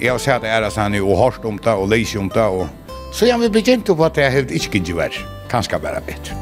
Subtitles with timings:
[0.00, 2.68] Jeg har sett æra han jo, og hørt om det, og leis om det, og...
[3.12, 5.14] Så jeg vil begynne på at jeg helt ikke gikk vær.
[5.48, 6.36] Kanskje bare bedre.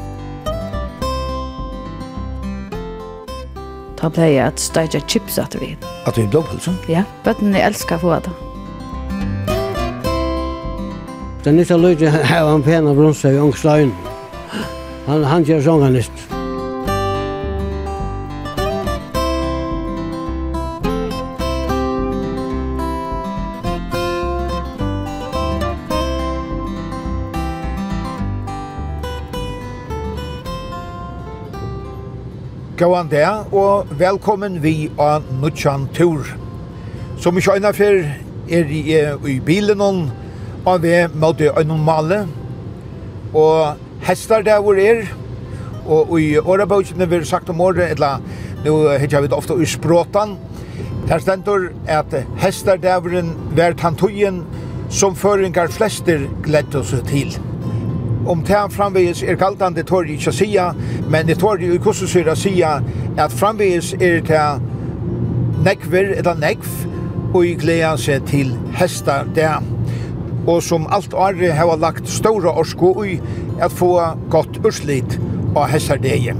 [3.95, 5.77] Ta jeg at steidja chips at vi.
[6.05, 6.75] At vi er pølsen?
[6.91, 8.33] Ja, bøttene å få det.
[11.45, 13.93] Den nytta løyde hava han pena bronsa i ångsløyen.
[15.05, 16.24] Han, han gjør sånganist.
[32.75, 36.25] Gåan der, og velkommen vi av Nutsjan Tur.
[37.23, 38.01] Som i kjøyna for
[38.51, 38.81] er i,
[39.31, 40.01] i bilen hon,
[40.67, 42.25] og vi måtte en normale,
[43.31, 45.05] og hestar der hvor er,
[45.87, 48.19] og i årebøkene vi har sagt om året, eller
[48.65, 50.35] nu hittar vi det ofte i språten,
[51.07, 52.11] der stender at
[52.43, 52.99] hester der
[53.55, 54.43] var tantuyen
[54.89, 57.37] som føringer flester gledde oss til
[58.25, 60.71] om det framvegis er galdande tårde ikkje sia,
[61.09, 62.79] men det tårde i kursusyra sia
[63.17, 64.45] at framvegis er det
[65.65, 66.69] nekver eller nekv
[67.35, 69.51] og i sig seg til hesta det.
[70.47, 73.19] Og som alt åre har lagt store orsko i
[73.61, 75.19] at få godt urslit
[75.55, 76.35] av hesta det.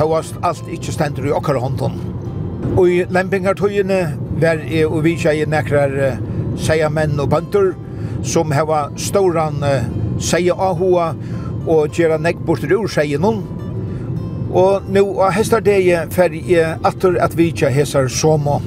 [0.00, 2.00] Alt ikke stendur i okkar hånden.
[2.76, 6.18] Og i lempingartøyene var jeg og vi i nekrar
[6.56, 7.74] seia menn og bøntur
[8.22, 11.12] som hava ståran uh, seie ahua
[11.66, 13.42] og gjera nekk bort ur seie nun.
[14.52, 18.60] Og nå av hestardegi fer i atur at vitja hesar somo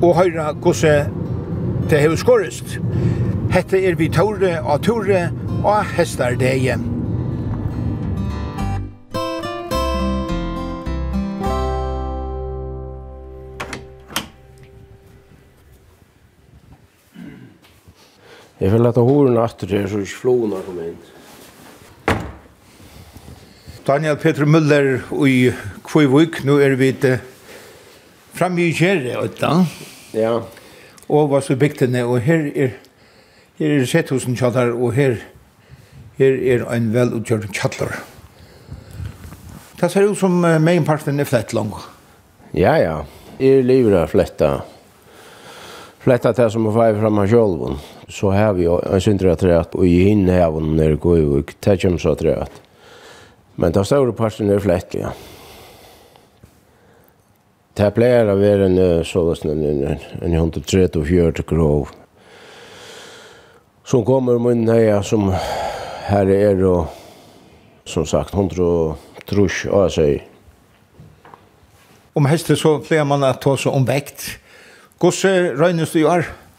[0.00, 0.94] og høyra gosse
[1.90, 2.78] det hever skorist.
[3.50, 5.28] Hette er vi tåre og tåre
[5.64, 6.76] og hestardegi.
[18.60, 20.98] Jeg vil lette horen etter her, så ikke floen har kommet inn.
[23.86, 25.48] Daniel Peter Müller i
[25.88, 27.16] Kvøyvøk, nå er vi til
[28.36, 29.54] framme i kjære, da.
[30.12, 30.34] Ja.
[31.08, 32.74] Og hva så bygtene, og her er,
[33.58, 35.16] her er setthusen kjallar, og her,
[36.20, 37.96] her er en velutgjørt kjallar.
[39.80, 41.72] Det ser ut som uh, mainparten er flett lang.
[42.52, 42.98] Ja, ja.
[43.40, 44.50] Jeg lever av fletta.
[46.04, 49.86] Fletta det som er feil fram av kjolven så har vi en syndra trätt och
[49.86, 52.62] i hinne här och när det går ju det kommer så trätt.
[53.54, 55.12] Men det stora parten är fläck, ja.
[57.74, 59.62] Det pleier å være en sånn
[60.20, 61.92] en 134 grov.
[63.86, 65.30] Som kommer min heia som
[66.10, 66.90] her er og
[67.86, 68.96] som sagt 100
[69.30, 70.26] trus av seg.
[72.12, 74.26] Om hester så pleier man att ta seg om vekt.
[74.98, 76.26] Hvordan røgnes du gjør?
[76.26, 76.49] Ja.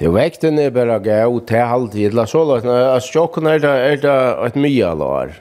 [0.00, 3.70] Det vekten er bara gå til halvt i la så låt at sjokken er det
[3.84, 4.16] er det
[4.46, 5.34] et mye lar.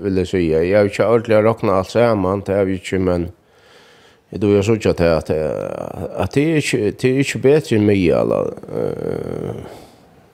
[0.00, 0.40] Vil jeg si.
[0.48, 3.26] Jeg har ikke ordentlig råkna alt sammen, det har vi ikke, men
[4.32, 7.84] jeg tror jeg sier til at, at det, er ikke, det er ikke bedre enn
[7.90, 8.48] mye lar.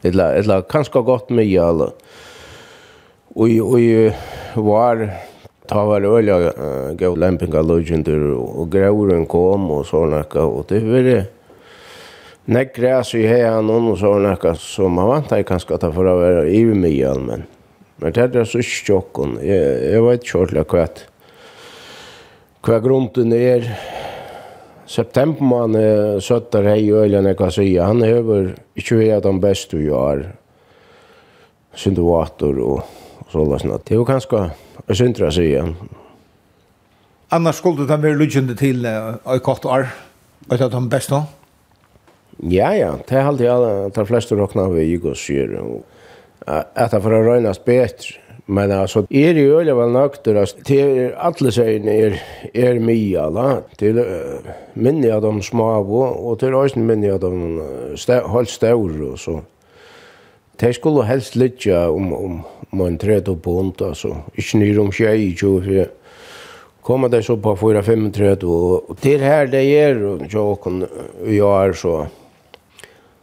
[0.06, 1.96] Eller, eller kanskje godt mye lar.
[3.34, 5.02] Og, og var
[5.68, 11.04] ta var øyla uh, gav lempinga løgjender og grauren kom og sånn og det var
[11.04, 11.18] det
[12.48, 15.82] Nei, græs i heian noen og så er nekka som man vant jeg kanskje at
[15.84, 17.44] det får være i mye men
[18.00, 20.86] men det er så sjokken jeg, jeg vet ikke ordentlig hva
[22.64, 23.68] hva grunden er.
[24.88, 28.50] September man er søtter hei og eller nekka sier han hever over
[28.80, 30.24] ikke vi er den beste vi har
[31.76, 32.80] syndovator og,
[33.26, 34.46] og så la sånn det er jo kanskje
[34.86, 35.74] jeg syndra sier
[37.28, 39.90] Annars skulle du ta mer lydkjende til uh, i kort år,
[40.48, 41.20] og han er den beste
[42.38, 45.82] Ja, ja, det er alltid alle, de fleste råkna vi i gos syr, og
[46.46, 48.20] at det får røynast betre.
[48.48, 52.14] Men altså, er i øyla vel nøkter, altså, til alle seierne er,
[52.56, 53.48] er mye, da.
[53.76, 57.66] Til uh, minne av de små, og til øyne minne av de
[58.00, 59.34] st holdt større, og så.
[60.60, 62.40] De skulle helst lytja om, om
[62.72, 64.14] man tredje på hund, altså.
[64.32, 65.90] Ikke nyr om tjei, jo, for jeg
[66.88, 70.88] kommer det så på 4-5 tredje, og til her det er, og jo, og
[71.28, 71.98] jeg er så,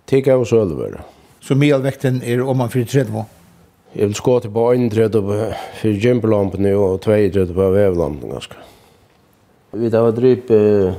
[0.05, 0.99] Tikka og sølver.
[1.41, 3.25] Så medelvekten er om man fyrir 30
[3.95, 5.21] Jeg vil skåte på 31
[5.79, 8.57] for gympelampene og 32 på vevlampene ganske.
[9.75, 10.97] Vi tar dryp eh,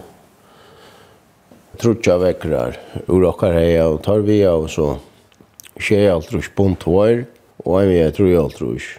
[1.76, 4.94] trutja vekkrar ur okkar heia og tar vi av så
[5.76, 7.26] tjei altrush bunt hår
[7.64, 8.96] og en vi er tru altrush.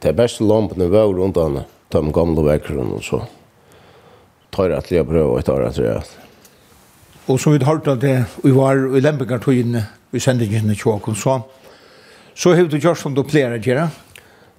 [0.00, 3.24] Det beste lampene var rundt han, de gamle vekkrarna og så
[4.52, 6.29] tar jeg til å prøve og tar jeg til
[7.30, 11.14] Og som vi har hørt det, vi var i Lempengartøyene, vi sendte ikke henne tjåkon,
[11.14, 11.40] så
[12.34, 13.88] så har du gjort som du pleier å gjøre.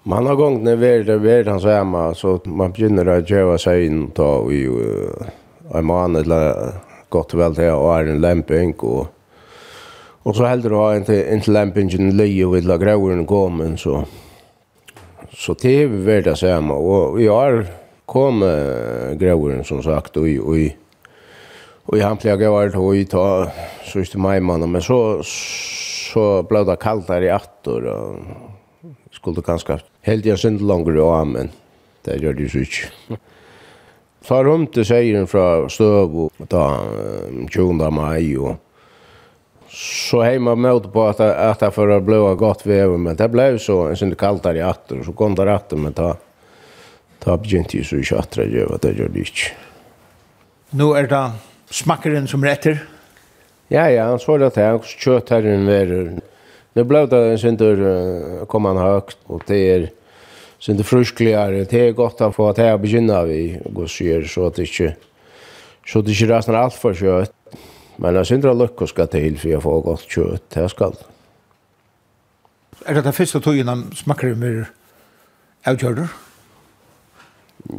[0.04, 3.88] Man har gått ned ved det ved hans hjemme, så man begynner å gjøre seg
[3.88, 6.76] inn ta i en måned eller
[7.10, 9.08] godt vel til å være en lemping, og,
[10.24, 13.72] og så heldur å ha en til, en til lempingen løye og la grøveren komme,
[13.82, 14.04] så,
[15.34, 17.64] så det har vi vært det hjemme, og vi har
[18.06, 20.81] kommet grøveren som sagt, og, og
[21.92, 23.52] Och han blev gavar då i ta
[23.84, 25.24] så just maj mannen men så
[26.14, 28.16] så blev det kallt där i attor och
[29.12, 31.52] skulle kanskje helt jag synd langer og men
[32.06, 33.18] det gjør det jo ikke.
[34.22, 36.64] Så har hun til seieren fra Støv og da
[37.52, 38.56] 20 mai og
[39.68, 43.60] så hemma møte på at att det for å bli godt väder men det ble
[43.60, 46.16] så en synd kaldt där i atter og så kom det rätt men da,
[47.26, 49.56] da begynte jeg så ikke atter gör vad det gjør det ikke.
[50.72, 52.84] Nå er det smakkeren som retter?
[53.72, 56.12] Ja, ja, han svarer at jeg kjøtt her enn verer.
[56.76, 57.82] Det ble det en synder
[58.52, 59.88] kom han høyt, og det er
[60.62, 61.66] synder fruskligere.
[61.68, 64.94] Det er godt å få at jeg begynner vi gå syr, så at det ikke
[65.88, 67.34] så det ikke rasner alt for kjøtt.
[68.02, 70.98] Men jeg synder at lykke skal til for jeg får godt kjøtt, det skal.
[72.86, 74.72] Er det det første togene smakker mer
[75.70, 76.10] avgjørder?
[76.10, 76.31] Ja.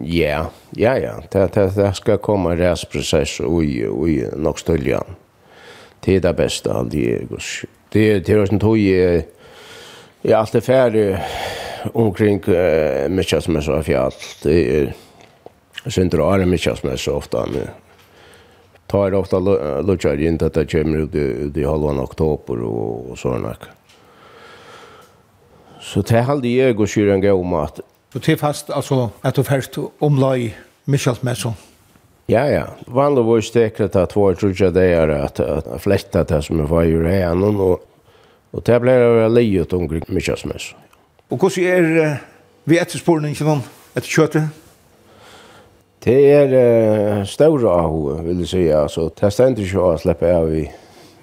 [0.03, 1.15] Ja, ja, ja.
[1.31, 5.19] Det, det, det skal komme en resprosess ui, i nok støljan.
[6.05, 7.27] Det er det beste, alt det er.
[7.93, 9.27] Det, det er sånn tog jeg,
[10.23, 11.07] jeg er det ferdig
[11.95, 14.17] omkring uh, Mitchelsmess så fjall.
[14.43, 14.93] Det er,
[15.85, 17.71] jeg synes det er så ofte, men
[18.93, 19.39] tar ofta
[19.83, 23.57] lutsar in att det kommer ut i, ut i halvan oktober och, och sådana.
[25.81, 27.81] Så det hade jag och kyren gå om att
[28.13, 30.53] Du til fast altså at du først omlai
[30.87, 31.55] Michels Messon.
[32.29, 32.65] Ja, ja.
[32.87, 36.85] Vanlig var stekret at vår trudja det er at, at fletta det som er var
[36.87, 37.81] i reanen, og,
[38.53, 38.97] og det ble
[39.33, 40.79] livet omkring Michels Messon.
[41.31, 42.19] Og hvordan er
[42.69, 43.65] vi ettersporene ikke noen
[43.97, 44.51] etter kjøttet?
[46.05, 48.63] Det er uh, større av vil jeg si.
[48.75, 50.67] Altså, det stender ikke å slippe av i,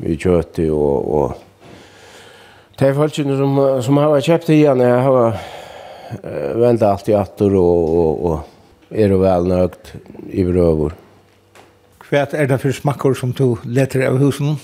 [0.07, 0.71] i kjøttet.
[0.71, 4.81] Og, og det er folkene som, som har kjøpt igjen.
[4.81, 5.41] Jeg har
[6.55, 8.39] vänta allt i attor och, och, och
[8.89, 9.93] är det väl nögt
[10.31, 10.93] i rövor.
[11.97, 14.55] Kvärt är det för smackor som du letar av husen?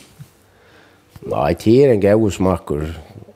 [1.19, 2.93] Nej, det är en god smakor.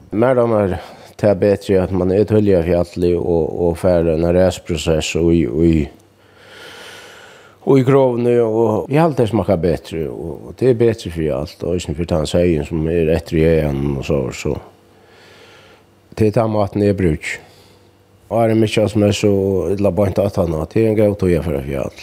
[0.10, 0.82] Mer de är
[1.16, 5.66] det bättre att man är av fjallig och, och färre en resprocess och i, och
[5.66, 5.90] i
[7.62, 11.64] Och i grovne och i alt det smakker bättre och det är bättre för allt
[11.64, 14.58] och ikke för den sägen som är rätt igjen, och så så.
[16.10, 17.40] Det tar maten jeg bruk.
[18.30, 19.30] Ari Mikjas med så
[19.74, 21.96] illa bant at han Det er en gau tog jeg for fjall.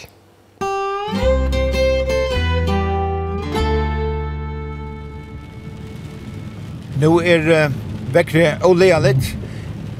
[6.98, 7.76] Nå er uh,
[8.10, 9.30] vekkre og lea litt.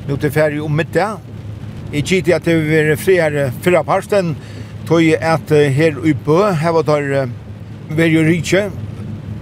[0.08, 1.22] Nå til ferie om middag.
[1.94, 4.34] I tid at det vil være friere fyrra parsten,
[4.88, 7.30] tog at her i Bø, her var der
[7.90, 8.66] Verjo Rydtje.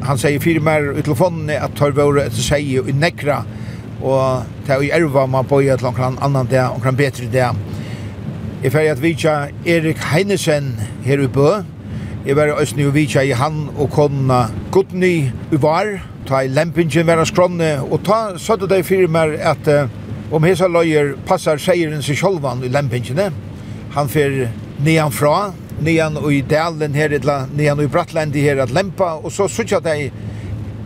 [0.04, 3.40] Han sier fire mer i telefonen at tar våre etter seg i nekra
[4.04, 7.48] og det er i erva man bøyer til omkran annan dag, omkran bedre det.
[8.64, 9.34] Jeg fer at vitja
[9.66, 11.62] Erik Heinesen her i Bø.
[12.26, 17.06] Jeg var i Østny og i han og konna Gudny i var, ta i lempingen
[17.06, 19.88] vera skronne, og ta søtte deg fyrir meg at uh,
[20.32, 23.32] om hesa løyer passar seieren seg sjolvan i Lempingen.
[23.94, 24.48] Han fer
[24.80, 25.52] neanfra,
[25.84, 27.12] nian og i dalen her,
[27.54, 30.10] nian og i Brattlandi her at lempa, og så søtte deg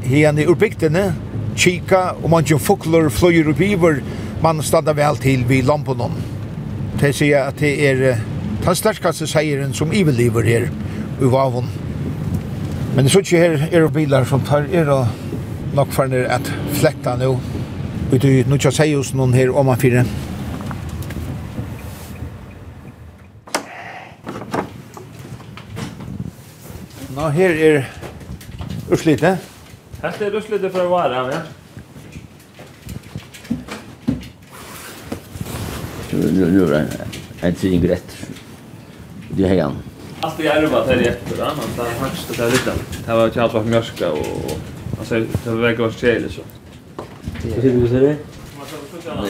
[0.03, 1.13] hene i urbygdene,
[1.59, 4.01] kika, og man mange fukler fløyer upp iver,
[4.43, 6.15] man stannar vel til vi lamponon.
[7.01, 8.21] Det sier at det er
[8.65, 10.69] den sterkaste seieren som iverliver her,
[11.21, 11.67] uvavon.
[12.95, 15.07] Men det er her er bilar som tar er og
[15.75, 17.37] nok for nere at flekta nå.
[18.11, 20.05] Vet du, nu tja seg hos noen her om man fire.
[27.15, 27.87] Nå, her er
[28.91, 29.58] urslitet.
[30.03, 31.41] Helt er ruslet for å være her, ja.
[36.13, 36.87] Nu nu är
[37.41, 38.17] det inte inget rätt.
[39.31, 39.77] Det är han.
[40.21, 41.51] Allt är ärva där efter, va?
[41.57, 42.73] Man tar högst det där lite.
[43.07, 44.59] Det var ju alltså mjölka och
[44.99, 46.41] alltså det var väg gott skälet så.
[47.45, 48.17] Vad ser du så det?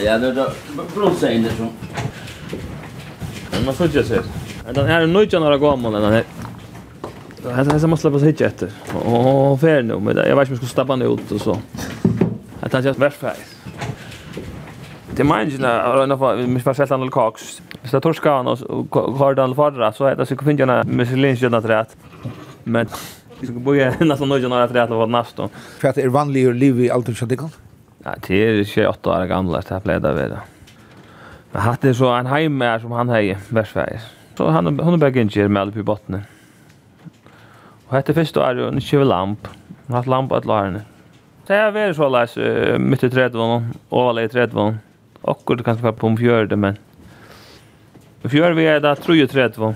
[0.03, 0.49] Ja, det är
[0.95, 1.67] brunsa in det så.
[3.51, 4.19] Men Man får ju se.
[4.73, 6.23] Den här är nöjd när jag går om den här.
[7.45, 8.69] Alltså här måste släppas hit efter.
[8.93, 11.57] Och fair nu men jag vet inte om jag ska stappa ner ut och så.
[12.61, 13.37] Jag tar just värst färg.
[15.15, 17.61] Det är minns när jag var mig för sällan eller kax.
[17.83, 21.61] Så jag torskar han och har den förra så heter det så kunde jag Michelin-kjöna
[21.61, 21.97] trätt.
[22.63, 22.87] Men
[23.39, 25.49] Vi ska börja nästan nöjda några träd av nästa.
[25.79, 27.49] För att det är vanligt att leva i allt det kan?
[28.03, 30.39] Ja, det är 28 år gamla, det här plädde vi det.
[31.51, 34.01] Men hatt är så en heim som han hejer, värstfärger.
[34.37, 36.21] Så han, hon är bara gynnsir med allt på bottnen.
[37.89, 39.47] Og hette første år, en ikke lamp.
[39.87, 40.81] Han har hatt lamp alle årene.
[41.47, 42.35] Det har vært så leis
[42.77, 44.75] midt i tredvån, overleg i tredvån.
[45.57, 46.77] det kanskje var på om fjørde, men...
[48.29, 49.73] Fjørde vi er da tru i tredvån.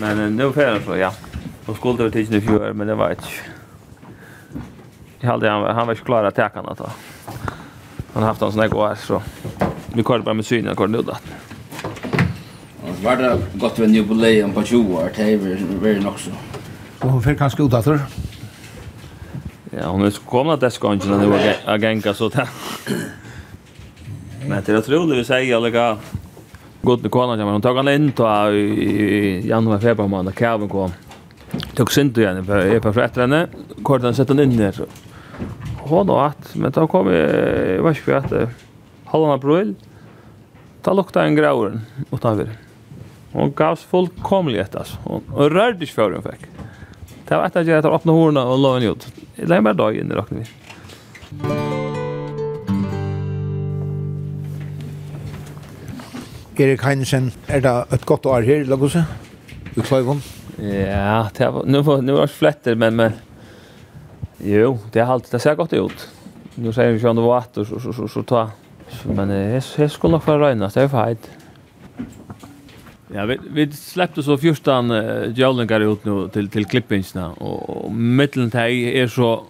[0.00, 1.12] Men nå fjørde så, ja.
[1.68, 3.30] Og skulle vi tidsen i fjørde, men det var ikke...
[5.22, 6.90] Jeg halde han, han var ikke klar av tekene da.
[8.14, 9.22] Han har haft han sånne gode, så...
[9.94, 11.20] Vi kvar bare med synen, kvar nu da.
[13.06, 16.34] Var det gott ved en jubileum på 20 år, det er veldig nok så.
[17.00, 18.00] Og hun fikk kanskje ut etter.
[19.70, 21.32] Ja, hon är så komna där ska inte nu
[21.66, 22.48] jag gänga så där.
[24.48, 25.98] Men det är otroligt vi säger alla
[26.82, 30.90] gott med kvarna men hon tog han in då i januari februari månad kaven kom.
[31.74, 33.46] Tog synd igen för är på rätt henne.
[33.82, 34.80] Kort han sätter in där.
[35.78, 38.48] Hon har att men då kom jag vad ska jag att
[39.04, 39.74] halva april.
[40.82, 42.48] Ta lukta en grauen utanför.
[43.32, 44.96] Hon gavs fullkomligt alltså.
[45.04, 46.55] Hon rörde sig för hon fick.
[47.26, 49.06] Det var etter at jeg tar åpne hårene og la en jord.
[49.34, 50.50] Det er bare dag inn i rakene vi.
[56.56, 59.02] Erik Heinesen, er det et godt år her i Lagose?
[59.76, 60.22] I Kløyvån?
[60.62, 63.18] Ja, det var, nu, nu var det fletter, men, men
[64.40, 66.08] jo, det, er alltid, det ser godt ut.
[66.54, 68.50] Nu säger vi att det var att så, så, så, så ta.
[69.04, 71.30] Men det skulle nog få röjnast, det är för hejt.
[73.16, 77.92] Ja, vi, vi släppte så 14 uh, djävlingar ut nu till, till klippingsna och, och
[77.92, 79.44] mitten här är så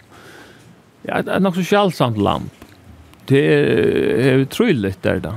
[1.01, 2.53] ja, det är nog så självsamt lamp.
[3.25, 5.33] Det är, är trulligt där då.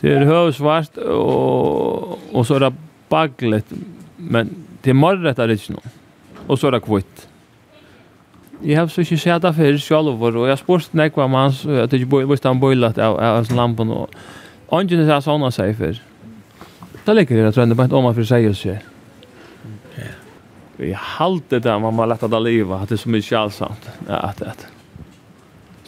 [0.00, 2.72] Det är hövsvart och, och så är det
[3.08, 3.66] baglet
[4.16, 5.78] men det är morret där inte nu.
[6.46, 7.28] Och så är det kvitt.
[8.62, 11.96] Jeg har så ikke sett det för själv och jag spårst nekva mans att det
[11.96, 14.10] inte bojlat av, av, av lampen og
[14.68, 15.98] ånden er sånn å si før.
[17.04, 18.78] Da ligger det, jeg tror, det er bare om man for seg og se.
[20.80, 20.98] Ja.
[21.18, 23.88] Halte det, man må lette det livet, at det er så mye kjælsamt.
[24.08, 24.68] Ja, at det.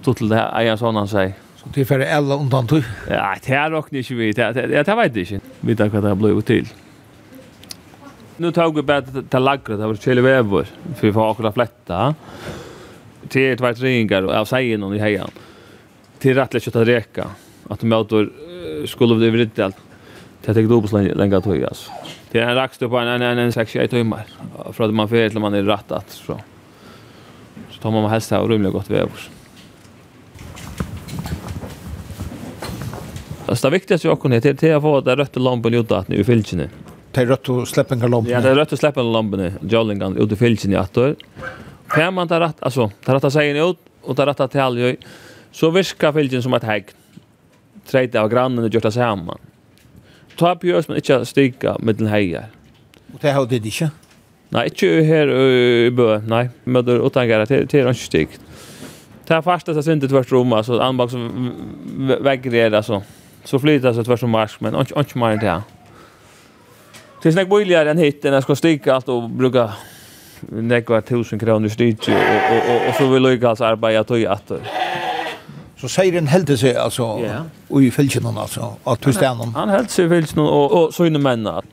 [0.03, 1.33] Stod til det, jeg er sånn han sier.
[1.59, 2.85] Så det er ferdig alle undan tog?
[3.11, 5.41] Ja, det er nok ikke vi, det vet jeg ikke.
[5.63, 6.69] Vi vet hva det ble til.
[8.39, 12.15] Nu tog vi bara till lagret, det var kjell vever, för vi får akkurat fletta.
[13.29, 15.31] Till ett ringar och jag säger någon i hejan.
[16.19, 17.27] Till rättligt kött att reka.
[17.69, 18.29] Att de åter
[18.87, 19.77] skulle bli vridd allt
[20.45, 21.91] Det tek dubbelt länge länge tog alltså.
[22.31, 24.27] Det är en raxt upp en en en 6-8 timmar
[24.73, 26.41] för att man fel man är rätt att så.
[27.71, 29.11] Så tar man med hästar och rymligt gott väder.
[33.63, 36.69] Det viktigaste jag kunde till att få det rötta lampan gjort att nu i filchen.
[37.13, 38.33] Det är rött och släppa lampan.
[38.33, 39.53] Ja, det är rött och släppa lampan.
[39.61, 41.17] Jollingan ut i filchen i attor.
[41.89, 44.97] Kan man ta rätt alltså, ta rätta sig ut och ta rätta till
[45.53, 46.85] så viskar filchen som ett hägg.
[47.87, 49.39] Träta av grannen och gjort det samman
[50.39, 52.51] ta bjørs men ikke stiga den heier.
[53.15, 53.91] Og det har det ikke?
[54.55, 56.47] Nei, ikke her i Bø, nei.
[56.65, 58.29] Men det er utangere, til er ikke stig.
[59.27, 61.53] Det er fast at jeg synes rom, altså, anbak som
[62.23, 63.01] vegger er, altså.
[63.45, 65.57] Så flyter det tvers som marsk, men ikke mer enn det.
[67.23, 69.71] Det er snakk boligere enn hit, enn skal stiga alt og bruka
[70.53, 74.86] nekva tusen kroner stig, og, og, og, så vil jeg ikke altså arbeide tog att.
[75.77, 77.43] Så säger den helt sig alltså yeah.
[77.69, 79.47] och i fälchen alltså att du stannar.
[79.47, 81.65] Han helt sig fälchen och och så inne män att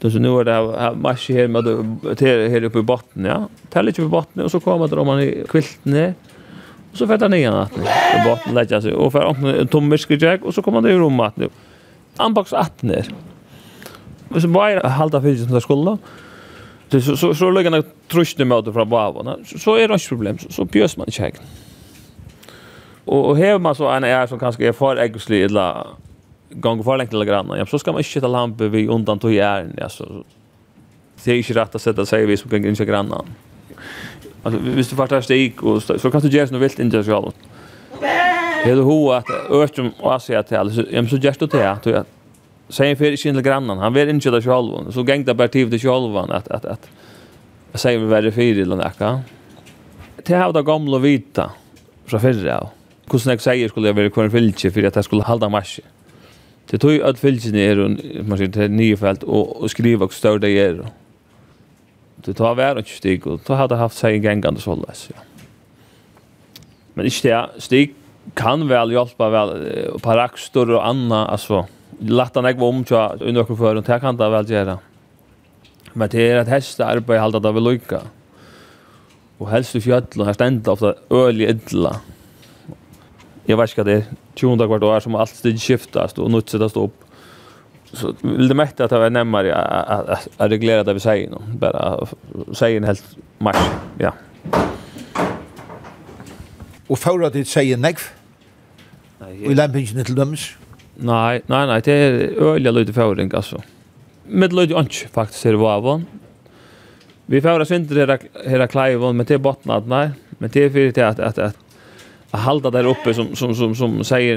[0.00, 3.48] det så nu är det här match här med det här uppe i botten ja.
[3.68, 6.14] Täller ju på botten och så kommer det om man i kviltne.
[6.92, 7.80] Och så fettar igen att på
[8.24, 11.36] botten lägger sig och för om en tom jack och så kommer det i rummet
[11.36, 11.48] nu.
[12.16, 13.08] Anbox 18 ner.
[14.28, 15.98] Och så bara halta fälchen där skulle.
[16.88, 19.36] Det så så så lägger han trösten mot från bavarna.
[19.56, 20.38] Så är det inte problem.
[20.50, 21.42] Så pjös man i checken.
[23.06, 25.86] Och och här man så en är som kanske är för äggslig eller
[26.50, 27.52] gång för länge eller grann.
[27.58, 29.78] Ja, så ska man inte ta lampor vid undan tog järn.
[29.88, 30.24] så
[31.24, 33.24] det är inte rätt att sätta sig vid som kan inte grannar.
[34.42, 37.32] Alltså hvis du fattar stig och så kan du göra något vilt inte själv.
[38.64, 40.86] Det är ho att östum och asia till.
[40.90, 42.06] Jag så just det här att
[42.68, 43.78] säg för inte till grannan.
[43.78, 44.92] Han vill inte det själv.
[44.92, 46.90] Så gängda bara till det själv att att att
[47.72, 49.24] Jag säger vi värre fyra eller något.
[50.26, 51.50] Det har var gamla vita
[52.06, 52.68] från förra
[53.06, 55.84] hvordan jeg sier skulle jeg være kvar fylke for at jeg skulle halda marsje.
[56.66, 57.82] Det tog at fylgjene er
[58.26, 60.80] man sier, til nye felt og, og skriva hvor større det er.
[62.26, 65.06] Det tar vær ikke stig, og då hadde jeg haft seg en gengande såles.
[65.12, 65.22] Ja.
[66.96, 67.94] Men ikke det, stig
[68.34, 69.52] kan vel hjelpa vel,
[69.92, 71.62] og parakstor og anna, altså,
[72.02, 74.78] latta han ikke om til under dere før, det kan det vel gjøre.
[75.94, 78.02] Men det er et heste arbeid halda det vil lykka.
[79.38, 81.94] Og helst i fjöllun, her stendla ofta øl i idla.
[82.00, 82.15] Mm
[83.46, 86.76] jag vet inte det 20 dagar då är som allt det skiftas och något sättas
[86.76, 87.04] upp
[87.92, 92.06] så vill det mätta att det var närmare att reglera det vi säger nu bara
[92.52, 94.12] säger helt match ja
[96.86, 97.96] Och för att det säger nej.
[99.18, 99.48] Nej.
[99.48, 100.56] Vi lämpar inte till döms.
[100.94, 103.62] Nej, nej, nej, det är öliga lite föring alltså.
[104.26, 106.06] Med lite anch faktiskt är i Vavon.
[107.26, 110.10] Vi får oss inte det i klajvon, men det botten bottnat, nej.
[110.38, 111.56] Men det är för det att, att, att
[112.30, 114.36] halda där uppe som som som som säger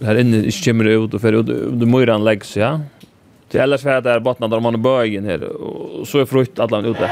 [0.00, 1.32] eh, här inne skimmer ut och för
[1.72, 2.80] du möran läggs ja.
[3.50, 6.78] Det ellers för där bottnar där man är bögen här och så är frukt alla
[6.86, 7.10] ut där.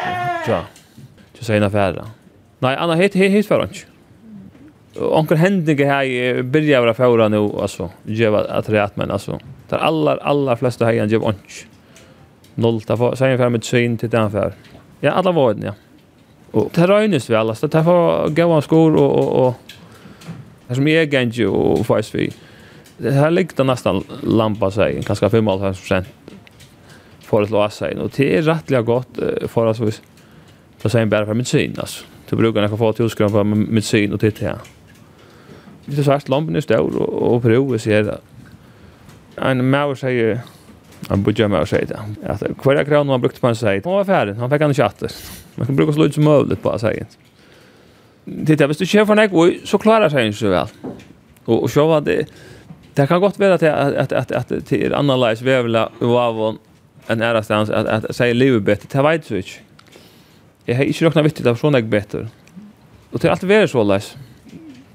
[0.48, 0.60] Ja.
[1.38, 2.04] Så säger färra
[2.58, 3.86] Nej, Anna hit hit het förrant.
[4.96, 7.90] Onkel händingar här i börjar vara förra nu alltså.
[8.02, 9.38] Ge att rätt men alltså.
[9.68, 11.66] Där alla alla flesta här ger onch.
[12.54, 14.52] Noll ta för säger för med syn till den affär.
[15.00, 15.72] Ja, alla var det ja.
[16.54, 17.66] Och det röjnes väl alltså.
[17.66, 19.54] Det får gå en skor och och och
[20.68, 22.32] det som är Genji och Fice vi.
[22.98, 26.04] Det här ligger nästan lampa sig kanske 55
[27.20, 29.18] för att låsa sig och det är rättliga gott
[29.48, 30.02] för oss vis.
[30.82, 32.04] Det säger bara för medicin alltså.
[32.28, 34.58] Du brukar nästan få till skrum för medicin och det här.
[35.84, 38.18] Det är sagt lampen är stor och provet så är det.
[39.36, 40.40] En mauer säger
[41.08, 41.98] Han bodde ju med si det.
[42.26, 43.84] Att kvar kran han brukte på en seg.
[43.84, 45.10] Han var ferdig, Han fikk han inte åter.
[45.54, 47.06] Man kan bruka så lite som möjligt på sig.
[48.46, 50.66] Titta, hvis du kör för något så klarar sig inte så väl.
[51.44, 52.26] Och, och så var det...
[52.94, 56.58] Det kan gott vara att att att att att det är analys vävla av
[57.06, 59.48] en ära stans att att säga livet bättre till vet så inte.
[60.64, 62.28] Jag har inte råkna viktigt av såna bättre.
[63.10, 64.16] Och det är alltid värre så läs.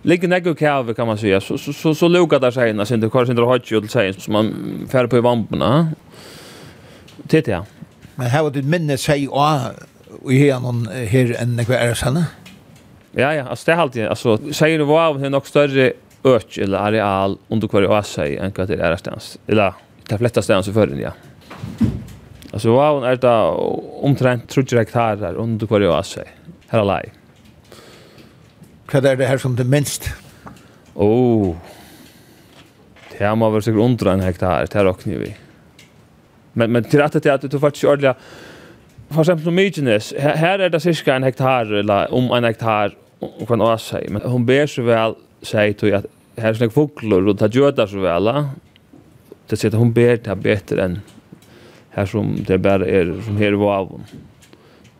[0.02, 1.42] Ligger nägg kave kan man säga.
[1.42, 3.90] Så så så, så lukar det sig när sen det kanske inte har ju till
[3.90, 4.54] sig som man
[4.92, 5.92] färd på i vamporna.
[7.30, 7.66] ja.
[8.16, 9.50] Men här var det minne sig och
[10.30, 12.26] i här någon her en några är sanna.
[13.12, 16.78] Ja ja, alltså det halt alltid, alltså säger du wow hur nog större öch eller
[16.78, 19.40] areal under kvar jag säger en det är stans.
[19.48, 19.74] Eller
[20.10, 21.12] det flesta stans för den ja.
[22.54, 23.42] Alltså wow är det
[24.02, 26.32] omtrent 30 hektar under kvar jag säger.
[26.68, 27.12] Här lei.
[28.92, 30.10] Vad är det här som det minst?
[30.94, 31.56] Oh.
[33.12, 35.36] Det här må vara säkert under en hektar, det här råknar vi.
[36.54, 38.18] Men, men till att det är att du faktiskt ordentligt
[39.10, 43.46] For eksempel Mykines, her, her er det cirka en hektar, eller om en hektar, om
[43.50, 47.26] hva nå sier, men hun ber så vel, sier til at her er sånne fugler,
[47.32, 48.30] og det gjøter så vel,
[49.50, 51.00] det sier at hun ber det bedre enn
[51.96, 54.06] her som det bare er, som her i Vavon.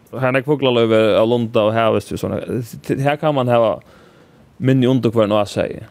[0.10, 2.42] Her er fugler over av Lunda og her, hvis du sånne.
[3.06, 3.76] Her kan man ha
[4.58, 5.86] minne under hva nå sier.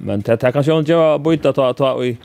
[0.00, 2.16] Men det, er kanskje sjøen ikke byta ta, ta i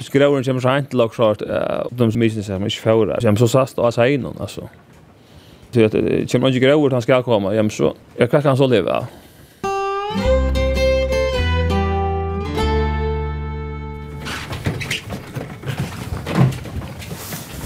[0.00, 1.42] skråren kommer sent till och klart
[1.90, 3.18] de som inte ser mig förra.
[3.20, 4.68] Jag så sast och säger någon alltså.
[5.70, 5.92] Så att
[6.30, 7.54] kommer inte gråer han ska komma.
[7.54, 9.06] Jag så jag kan kan så leva.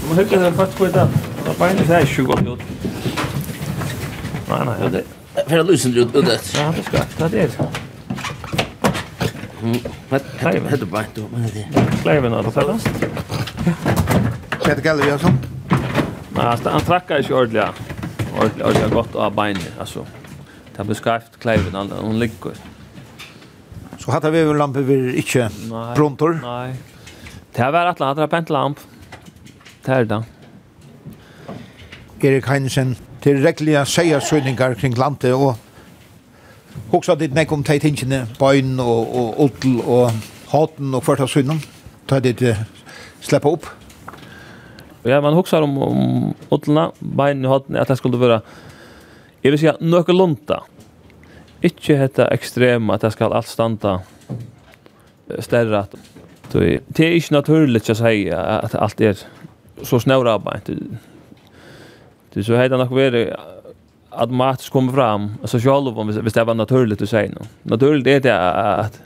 [0.07, 0.91] Man hur den fast på det?
[1.45, 2.57] Det var inte så här 20 år.
[4.49, 5.03] Nej nej, det
[5.49, 6.39] för att lyssna ut det.
[6.55, 6.97] Ja, det ska.
[7.17, 7.59] Det är det.
[9.61, 9.77] Mm.
[10.09, 10.59] Vad heter det?
[11.31, 11.88] Vad heter det?
[12.01, 12.79] klarar vi något där.
[13.65, 14.71] Ja.
[14.71, 15.27] er det gälla ju så.
[16.29, 17.73] Nej, alltså han trackar ju ordliga.
[18.39, 20.05] Ordliga, ordliga gott av beinet, alltså.
[20.77, 22.51] Det blir skarpt kleiven, han, hon ligger.
[23.97, 25.49] Så hatt vi en lampa vi inte
[25.95, 26.39] brontor.
[26.43, 26.75] Nej.
[27.55, 28.79] Det har var att ladda pentlamp.
[29.85, 30.23] Det här det.
[32.21, 35.55] Erik Heinesen, til reglige seiersøyninger kring landet, og
[36.91, 40.11] hoksa ditt nek om teitingene, bøyn og, og odl og
[40.51, 41.63] haten og kvartasøynen?
[42.09, 42.57] ta det
[43.21, 43.65] släppa upp.
[45.03, 48.41] Ja, man huxar om om odlna bein hatten att det skulle vara
[49.41, 50.63] Jag vill säga nöka lunta.
[51.61, 54.01] Inte hetta extrema att det ska allt standa
[55.39, 55.79] stærra.
[55.79, 55.95] att
[56.51, 59.17] det är inte naturligt att säga att allt är
[59.81, 60.69] så snävra beint.
[62.33, 63.37] Det så heter nok vera
[64.09, 67.41] att mat kommer fram så själv om vi det var naturligt att säga nu.
[67.63, 68.39] Naturligt är det
[68.75, 69.01] att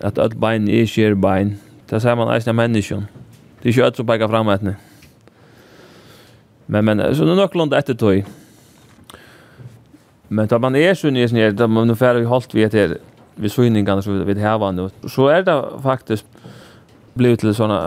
[0.00, 1.56] att att bein är skär bein
[1.90, 2.66] Det ser man eisen av.
[2.66, 4.76] Det er ikke alt som peker fram etne.
[6.66, 8.24] Men, men, så det er nok landet etter tog.
[10.28, 12.96] Men da man er sunn i sin her, da man færre vi holdt vi etter
[13.36, 16.24] vi sunningene som vi heva nu, så er det faktisk
[17.16, 17.78] blivit til sånne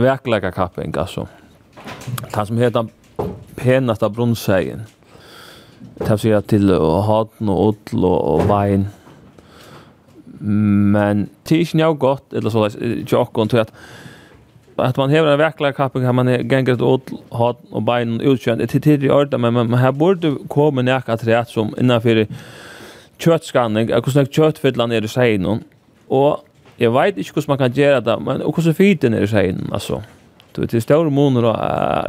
[0.00, 1.26] verklega kapping, altså.
[2.30, 2.88] Det som heter
[3.58, 4.86] penasta brunnsegin.
[6.00, 6.70] Det sier til
[7.04, 8.86] haten og odl og vein.
[8.86, 8.99] Og
[10.42, 13.72] Men det är inte gott eller så där jockon tror att
[14.76, 18.60] att man har en verklig kapping kan man gänga ett åt hat och benen utkänd
[18.60, 22.26] ett tidigt ord men man här borde komma näka att som innanför
[23.18, 25.60] köttskanning och hur köttfyllan är det säger någon
[26.06, 26.44] och
[26.76, 29.56] jag vet inte hur man kan göra det men och hur fiten är det säger
[29.72, 30.02] alltså
[30.52, 31.54] Du vet, det står månader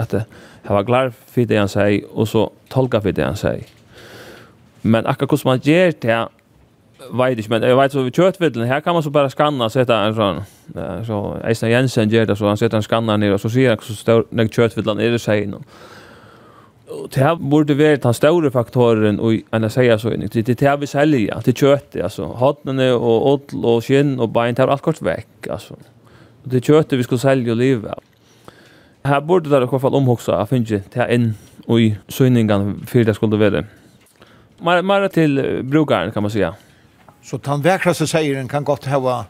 [0.02, 0.26] att det
[0.67, 3.65] var klar för det han säger och så tolka för det han säger.
[4.82, 6.28] Men akka hur man gör det
[7.10, 9.70] vet inte men jag vet så vi kört vid här kan man så bara skanna
[9.70, 10.44] så heter en sån
[11.06, 13.84] så Eisner Jensen gör det så han sätter en skanna ner och så ser jag
[13.84, 15.64] så står när kört vid är det sig innan.
[16.88, 20.28] Och det här borde vara den stora faktoren och en att säga så inne.
[20.32, 24.56] Det det här vi säljer, till kött alltså hotnen och odl och skinn och bein
[24.56, 25.74] tar allt kort veck alltså.
[26.44, 27.96] och Det köttet vi skulle sälja och leva.
[29.04, 31.34] Här borde det i alla fall omhuxa att finna det här in
[31.68, 33.64] och i synningen för det skulle vara.
[34.82, 36.56] Mer till brukaren kan man säga.
[37.24, 39.26] Så den vackraste sägeren kan gott ha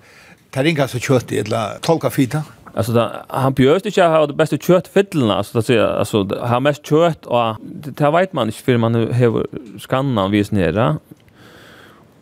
[0.49, 2.43] taringas så kött eller tolka fita.
[2.73, 6.85] Alltså där han bjöd inte ha det bästa köttfyllena alltså att säga alltså ha mest
[6.85, 9.47] kött och det det vet man inte för man har
[9.79, 10.97] skannan vis nere.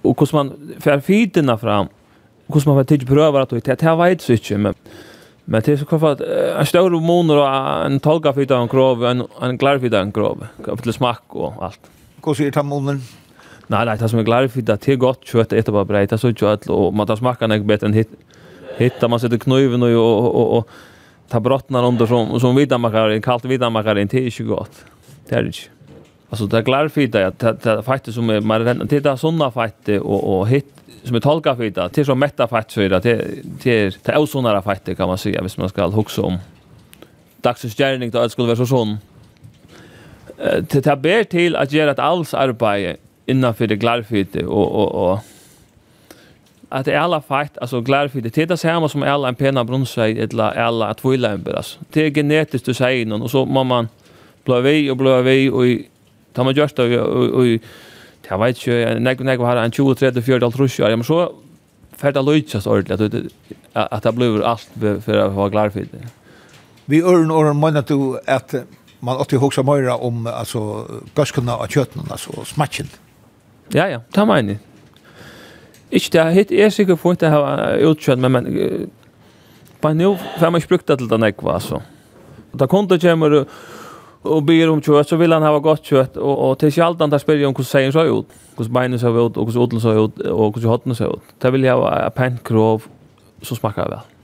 [0.01, 1.87] Och hur man för fitorna fram
[2.47, 4.73] hur man vet inte prövar att det här vet så inte men
[5.45, 6.21] Men det är så klart
[6.59, 10.47] en stor monor och en tolka fita en grov en en klar fita en grov.
[10.65, 11.79] Kapitel smak och allt.
[12.25, 12.99] Hur ser det här?
[13.71, 16.33] Nej, nej, det som är glad för det är gott kött äta bara brejta så
[16.33, 18.09] kött och man tar smaken är bättre än hit
[18.77, 20.69] hitta man sätter kniven och och och, och
[21.29, 24.85] ta brottnar under som som vidamakare, kallt vidamakare inte är ju gott.
[25.29, 25.69] Det är det.
[26.29, 29.17] Alltså det är glad för det att det det faktiskt som är man det titta
[29.17, 32.79] såna fighter och och hit som är tolka för det till så mätta fight så
[32.79, 33.27] det det
[33.63, 36.37] det till osonara fighter kan man säga, hvis man ska huxa om.
[37.41, 38.97] Dagsens gärning då skulle vara så sån.
[40.37, 45.19] Eh till ber till att göra ett alls arbete innanför det glarfyte och och och
[46.69, 50.17] att det är alla fakt alltså glarfyte det är samma som alla en pena bronsväg
[50.17, 53.87] eller alla att vilja alltså det är genetiskt du säger någon och så man
[54.43, 55.63] blå vi och blå vi och
[56.33, 57.45] tar man just och och
[58.29, 61.33] Jag vet inte, när nek, har en 20, 30, 40, 50 år, men så
[61.97, 62.19] för det
[62.67, 63.31] ordentligt
[63.73, 64.69] att att det blir allt
[65.05, 65.71] för att vara glad.
[66.85, 68.55] Vi örn och menar du att
[68.99, 72.87] man åt ju huxa mera om alltså gaskorna och kötterna alltså smatchen.
[73.73, 74.65] Ja, ja, ta mener jeg.
[75.89, 78.91] Ikke det, hitt er sikkert for ikke å ha utkjøtt, men, men
[79.81, 81.81] bare nå får man ikke brukt til den ekva, altså.
[82.57, 86.55] Da kunder kommer og ber om kjøtt, så vil han ha gott kjøtt, og, og
[86.61, 89.47] til sjaldan han tar spyrir om hvordan seien så ut, hvordan beinene så ut, og
[89.47, 91.35] hvordan odlen så ut, og hvordan hodden så ut.
[91.41, 92.89] Det vil jeg ha pent krov,
[93.41, 94.15] så smakker det vel.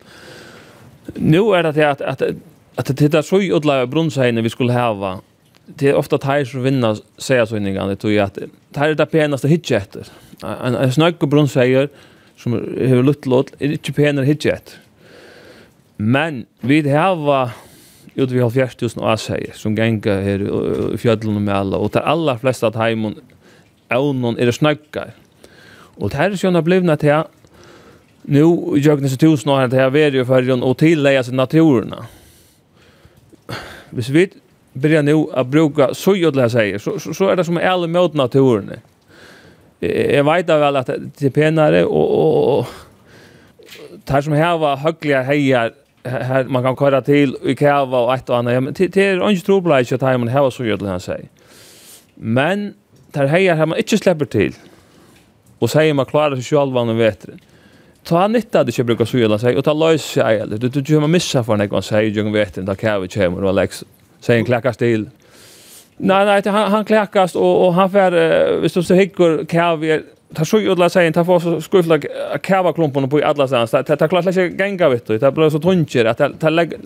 [1.21, 2.35] Nå er det at, at, at,
[2.81, 5.19] at det er så utleie brunnseiene vi skulle hava,
[5.65, 8.37] det är ofta tær som vinner säger så innan det tror jag att
[8.75, 10.07] här är det penaste hitje efter.
[10.43, 11.89] En, en snögg och brunn säger
[12.37, 14.73] som har lutt låt är inte penare hitje efter.
[15.97, 17.49] Men vi har
[18.15, 22.01] ut vi har 4000 år säger som gänga här i fjällen med alla och där
[22.01, 23.15] alla flesta att hemon
[23.89, 25.13] någon är det snöggar.
[25.97, 27.23] Och det här är sjönna blivna till
[28.21, 28.43] nu
[28.75, 32.05] i jögnes tusen år det här är ju för och tillägga sig naturerna.
[33.89, 34.29] Hvis vi
[34.75, 37.87] börjar nu att bruka så jodla säger så, så så är det som är alla
[37.87, 38.71] mot naturen.
[39.79, 42.67] Jag vet väl att det är penare och och och
[44.05, 48.29] tar som här var högliga hejar här man kan köra till i kava och ett
[48.29, 48.63] och annat.
[48.63, 51.27] Men det är inte troligt att ta han har så jodla han säger.
[52.15, 52.73] Men
[53.11, 54.53] tar hejar här man inte släpper till.
[55.59, 57.25] Och säger man klarar sig själva och vet
[58.03, 60.83] ta nytta det jag brukar så gilla sig och ta lös sig eller du du
[60.83, 63.83] kommer missa för när jag säger jag vet inte att jag kommer och Alex
[64.25, 65.09] säger en kläckas till.
[65.97, 70.45] Nej, nej, han, han kläckas och, och han får, visst du så hickor kärvier, ta
[70.45, 71.99] så ju alla säger ta får skuffla
[72.41, 75.59] kava klumpen på alla stans ta ta klart lägga gänga vet du ta blir så
[75.59, 76.77] tuncher att ta lägga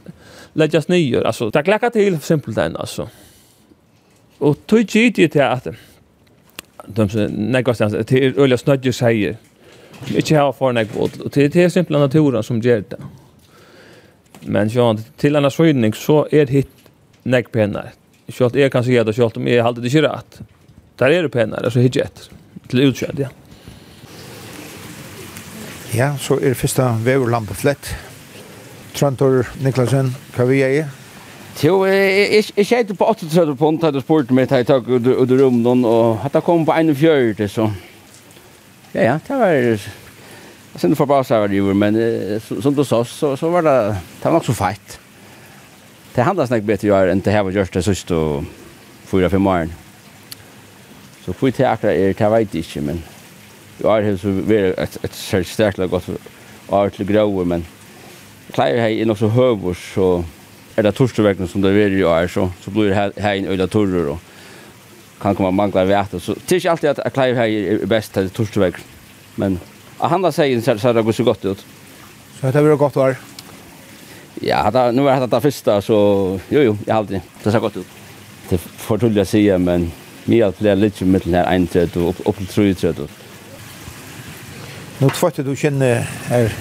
[0.54, 3.10] läggas nyer alltså ta kläcka till simpelt den alltså.
[4.38, 5.68] Och tog ju till att
[6.86, 9.38] de som näggar stans till öliga snödjer säger
[10.16, 12.98] inte ha for nägg bort og till till simpla naturen som ger det
[14.42, 16.79] men jag till annars svøyning så är det
[17.30, 17.94] nek pennar.
[18.30, 20.42] Sjølt jeg kan sige det, sjølt om jeg halte det ikke rett.
[21.00, 22.30] Der er det pennar, altså hitje etter.
[22.70, 23.30] Til utkjønt, ja.
[25.96, 27.96] Ja, så er det første veverlampe flett.
[28.94, 30.84] Trantor Niklasen, hva vi er i?
[31.64, 35.84] Jo, jeg kjente på 38 pund, hadde spurt meg til jeg takk ut i rummen,
[35.88, 37.68] og hadde kommet på 41, så...
[38.94, 39.56] Ja, ja, det var...
[39.56, 41.98] Jeg synes det forbasset jeg var men
[42.46, 43.78] som du sa, så så var det...
[44.20, 45.00] Det var nok så feit
[46.20, 48.44] det handlar snack bättre jag än det här var just det sist och
[49.06, 49.70] fyra fem år.
[51.26, 53.04] Så kvitt det akra är det vet inte men
[53.78, 56.10] jag har så varit ett ett starkt gott
[56.70, 57.66] art till grower men
[58.52, 60.24] klarar hej är också hövor så
[60.76, 63.68] är det torsdagsveckan som det vill ju är så så blir det här en öda
[63.68, 64.20] torror och
[65.22, 68.74] kan komma mangla vart så det är inte alltid att klarar hej är bäst till
[69.36, 69.60] men
[69.98, 71.66] han har säger så så det går så gott ut.
[72.40, 73.16] Så det blir gott var
[74.42, 77.22] Ja, hata, nu var det det första så jo jo, jag hade det.
[77.44, 77.88] Det ser gott ut.
[78.50, 79.92] Det får å si, men
[80.26, 83.10] vi har fler lite her, den här og och opp till tre inträdet.
[84.98, 86.54] Nu tvättar du känner här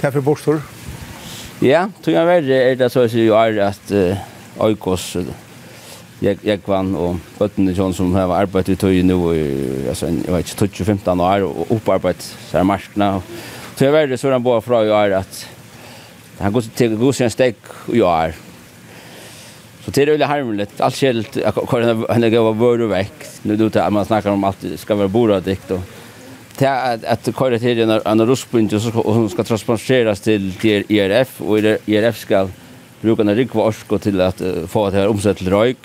[0.00, 0.62] kaffe borstor.
[1.60, 3.92] Ja, tror jag verre er det så att jag är att
[4.58, 5.16] Oikos
[6.20, 9.14] jag jag vann og Bøttene Johnson som har arbetat i Tøy nu
[9.88, 13.22] alltså jeg vet ikke, 2015 år och upparbetat så här marskene.
[13.76, 15.46] Så jag verre så er han bare fra jo är at
[16.38, 17.56] Han går til god sin stek
[17.88, 18.34] og jo er.
[19.84, 20.66] Så det er veldig harmelig.
[20.80, 21.36] Alt skälet
[21.70, 23.26] kan han gav vår og vekk.
[23.44, 25.80] Nå er det at man snakker om alt ska vara bora dikt och
[26.56, 31.58] till att att köra till en en ruskpunkt och så hon ska transporteras IRF Og
[31.86, 32.48] IRF skal
[33.02, 35.76] bruke en rikva orsk till att få det här omsatt till rök.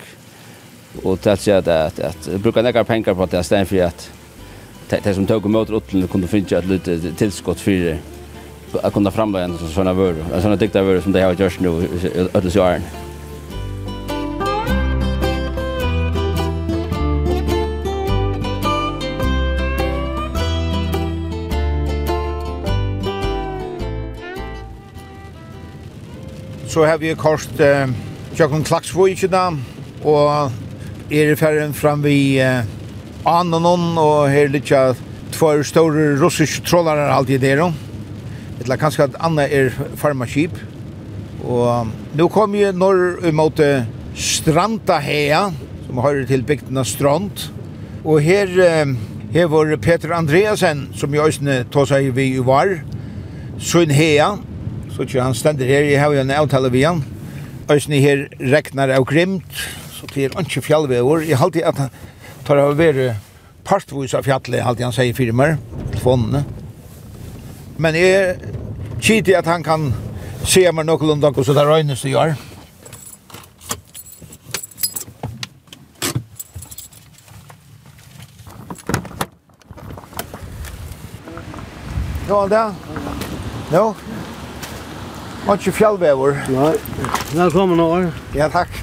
[1.02, 4.10] Och det att att at att bruka några penger på att det stedet for at
[5.04, 7.98] de som tog emot utlen kunne finne et litet tilskott for det
[8.82, 11.68] att kunna framlägga en sån vör, en sån dikta vör som det har gjort nu
[11.68, 12.82] i ödels åren.
[26.68, 27.88] Så har vi kost eh,
[29.22, 29.56] i dag
[30.04, 30.52] og
[31.10, 32.62] er i ferden fram vi eh,
[33.26, 34.96] Anonon, og her litt av
[35.34, 37.89] två store russiske trollere alltid där.
[38.60, 40.58] Eller kanskje at Anna er farmaskip.
[41.44, 43.60] Og nå kom jeg når imot
[44.14, 45.46] Stranda Hea,
[45.86, 47.48] som hører til bygdena Strand.
[48.04, 48.52] Og her
[49.32, 52.78] hever Peter Andreasen, som jeg også tog seg vi i var,
[53.60, 54.34] Søn Hea,
[54.90, 57.02] så ikke han stender her, jeg har jo en avtale vi han.
[57.70, 59.52] Øsne her regnar av grimt,
[59.94, 61.22] så det er ikke fjallvever.
[61.28, 61.92] Jeg halte at han
[62.46, 63.14] tar av å være
[63.64, 65.58] partvis av fjallet, halte han sier firmer,
[65.92, 66.42] telefonene.
[67.80, 68.36] Men jeg
[69.00, 69.86] kitter at han kan
[70.44, 72.34] se meg noenlunde hvordan det røynes det gjør.
[82.28, 82.66] Nå, Alda?
[83.72, 83.86] Jo.
[85.48, 86.36] Og ikke fjallvever?
[86.52, 86.74] Nei.
[87.32, 88.10] Velkommen over.
[88.36, 88.76] Ja, takk.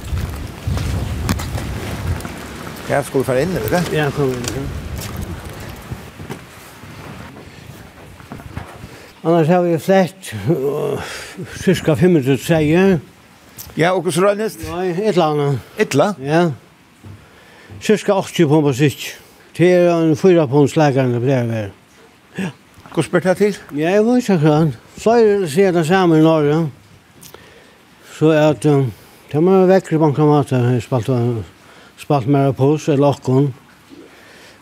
[2.89, 3.95] Jeg skulle fære inn, vet du?
[3.95, 4.86] Ja, kom inn, ja.
[9.27, 10.29] Annars har vi flett
[11.59, 12.99] cirka 500 treier.
[13.75, 14.53] Ja, og hvordan røynes?
[14.69, 15.65] Nei, et eller annet.
[15.75, 16.13] Et eller?
[16.23, 16.43] Ja.
[17.83, 19.17] Cirka 80 pumper sitt.
[19.57, 21.73] Det er en 4 pumper slegeren det blir ved.
[22.37, 22.53] Ja.
[22.85, 23.57] Hvordan spør det til?
[23.75, 24.77] Ja, jeg vet ikke akkurat.
[24.95, 26.61] Flere sier det samme i Norge.
[28.15, 28.85] Så at um,
[29.31, 30.69] det må være vekker bankamater.
[30.71, 31.11] Jeg spalt,
[31.99, 33.51] spalt mer på oss, eller okkon.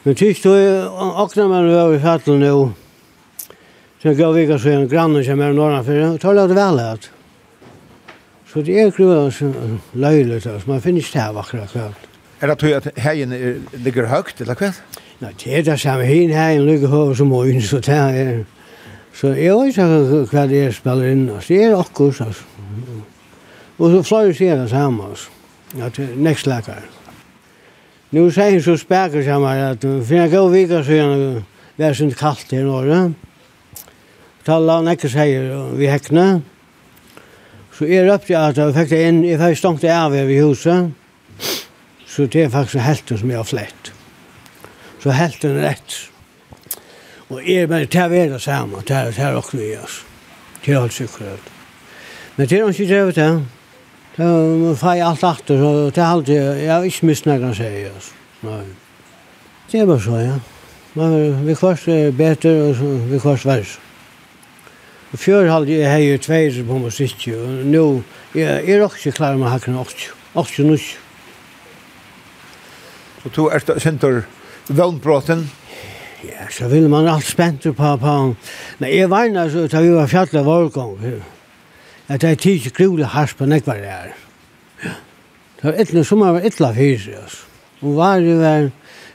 [0.04, 2.66] Men tyst, du akkurat man var i fattelen jo.
[4.02, 7.12] Så jeg gav vika så en grann som er norrfyrir, og talar det vel at.
[8.52, 9.30] Så det er gruva
[9.94, 12.10] løylig, så man finner ikke det akkurat klart.
[12.42, 13.34] Er det tog at heien
[13.84, 14.74] ligger høgt, eller hva?
[15.22, 18.44] Nei, det er det samme heien, heien ligger høy som oin, så det er...
[19.16, 21.54] Så jeg vet ikke hva det er spiller inn, altså.
[21.54, 22.44] det er akkurat, altså.
[23.78, 25.32] Og så fløy sier det samme, altså.
[25.76, 26.84] Ja, til er nekst lekar.
[28.12, 31.44] Nu sier jeg så spekker sammen at for en god vika så gjerne,
[31.78, 33.00] det er sunt kallt her nå, ja
[34.46, 36.28] tala og nekker sier vi hekne.
[37.76, 40.94] Så jeg røpte at jeg fikk det inn, jeg fikk stångt det av i huset.
[42.08, 43.92] Så det er faktisk helten som jeg har flett.
[45.04, 45.98] Så helten er rett.
[47.28, 50.00] Og jeg er bare til å være sammen, til å være åkne i oss.
[50.64, 51.52] Til alt sikkert.
[52.38, 53.30] Men til å ikke drevet det,
[54.16, 54.28] det
[54.80, 57.72] var jeg alt atter, så det er alltid, jeg har ikke misnøyd noe å si,
[57.90, 58.12] oss.
[58.46, 58.62] Nei.
[59.72, 60.38] Det er bare så, ja.
[60.96, 63.82] Men vi kvart er bedre, og vi kvart verre.
[65.16, 67.38] Og før hadde jeg hei tveir på meg sitt jo.
[67.64, 67.84] Nå,
[68.36, 70.10] jeg er også klar med hakken også.
[70.36, 70.76] Også nå.
[73.22, 74.26] Så to er det sentur
[74.68, 75.46] vannbråten?
[76.26, 78.16] Ja, så vil man alt spent på på.
[78.82, 81.00] Men jeg var veina så tar vi var fjallet vårgång.
[82.10, 84.12] At det er tidsi gruvlig hars på nekvar det er.
[84.82, 87.48] Det var etla som var etla fyrir altså.
[87.86, 88.68] Og var det var,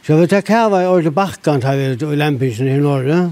[0.07, 3.27] så vi tar kava i ordet bakkan tar vi i lempisen i norra.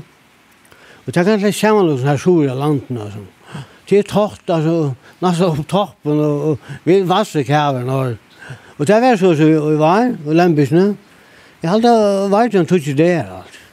[1.09, 3.23] Og det er ganske samanlagt sånn her sur av landen, altså.
[3.89, 4.91] Det er tått, altså,
[5.25, 8.19] nesten opp toppen, og, og vi vasser kjæven, og,
[8.77, 10.91] og det er så som vi var, og lembysene.
[11.63, 11.95] Jeg hadde
[12.29, 13.65] vært en tutsi der, altså.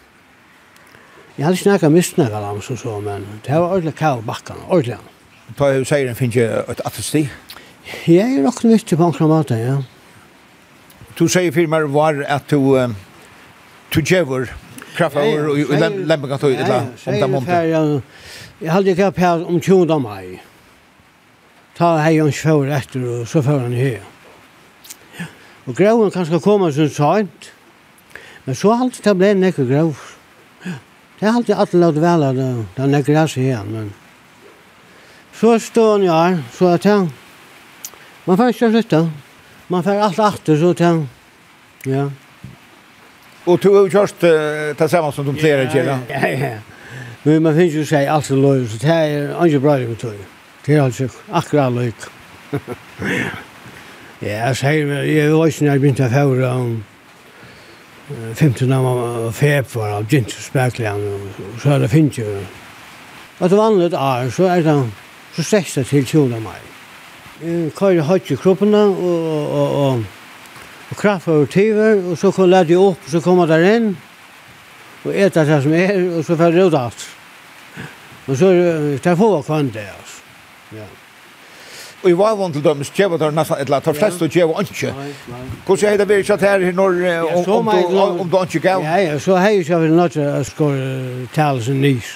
[1.35, 5.01] Jeg hadde snakket misnækket av så så, men det var ordentlig kjæv bakken, ordentlig.
[5.59, 7.27] Ta jo sier den finnes et attesti?
[8.07, 9.81] Jeg er nok mye på en måte, ja.
[11.19, 12.79] Du sier for meg var at du,
[13.91, 14.47] du gjør
[14.95, 15.65] kraft och i
[16.29, 18.01] kan ta ut la om ta monte.
[18.59, 20.43] Jag hade ju kap här om 20 av maj.
[21.77, 23.99] Ta hej och sjö efter och så för han här.
[25.17, 25.25] Ja.
[25.65, 27.51] Och gråen kanske kommer så sent.
[28.43, 29.93] Men så halt det blev näcke grå.
[31.19, 33.93] Det halt alltid alltid låt väl där där näcke gräs här men
[35.33, 37.11] Så står han ja så att han
[38.25, 39.09] man får ikke slutte.
[39.67, 41.05] Man får alt åter så att jag
[41.83, 42.11] ja.
[43.45, 45.99] Og du har kjørt uh, det samme som de flera kjører?
[46.09, 46.53] Ja, ja.
[47.25, 50.13] Men man finns jo seg alt så løy, så det er ikke bra det tror
[50.13, 50.25] jag.
[50.65, 51.91] Det är alltså akkurat løy.
[54.21, 56.69] Ja, jeg sier, jeg var ikke når jeg begynte å förra om
[58.33, 61.03] 15 av februari av Gintus Spärklian
[61.61, 62.37] så er det finnes jo.
[63.39, 64.89] att det vanlige er, så er det
[65.35, 66.61] så 16 til 20 mai.
[67.43, 70.03] Jeg kører høyt i kroppen og, og, og,
[70.95, 73.63] og kraft over tiver, og så kom lade jeg opp, og så kom jeg der
[73.75, 73.87] inn,
[75.05, 77.07] og etter det som er, og så fer det ut alt.
[78.25, 78.51] Men så
[79.03, 80.21] tar få kvann det, altså.
[80.73, 80.87] Ja.
[82.03, 84.29] Og i var vant til dømes, kjeva der nesten et eller annet, tar flest og
[84.29, 84.91] kjeva ikke.
[85.65, 86.99] Hvordan er det vært satt her når,
[88.21, 88.83] om du ikke gav?
[88.85, 90.91] Ja, ja, så har jeg ikke vært nødt til å skåre
[91.33, 92.13] talelsen nys.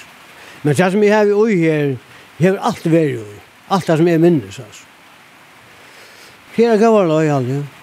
[0.62, 1.92] Men det som jeg har i her,
[2.38, 3.36] jeg har alltid vært i,
[3.70, 4.86] Alt det som jeg minnes, altså.
[6.56, 7.79] Fjera gav var løy aldri, ja.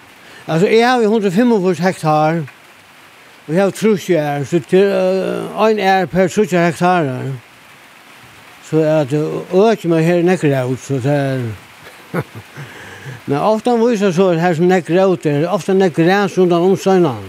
[0.48, 2.44] Alltså jag har 145 hektar.
[3.46, 4.84] Vi har trus här så till
[5.58, 7.32] en är per 70 hektar.
[8.64, 9.12] Så att
[9.52, 11.52] öch med här näcker ut så där.
[13.24, 17.28] Men ofta visar så här som näcker ut är ofta näcker gräs undan omsönan.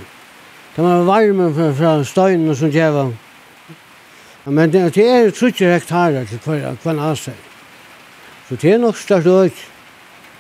[0.76, 3.14] Det var varmen fra, fra steinen som jävla.
[4.44, 9.60] Men det er 30 hektar hver kvar kvar Så det är nog störst öch.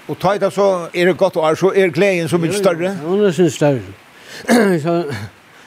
[0.09, 2.95] Og ta det så, er det godt år, så er gleden så mye større?
[2.97, 3.81] Ja, det synes større.
[4.83, 5.03] så,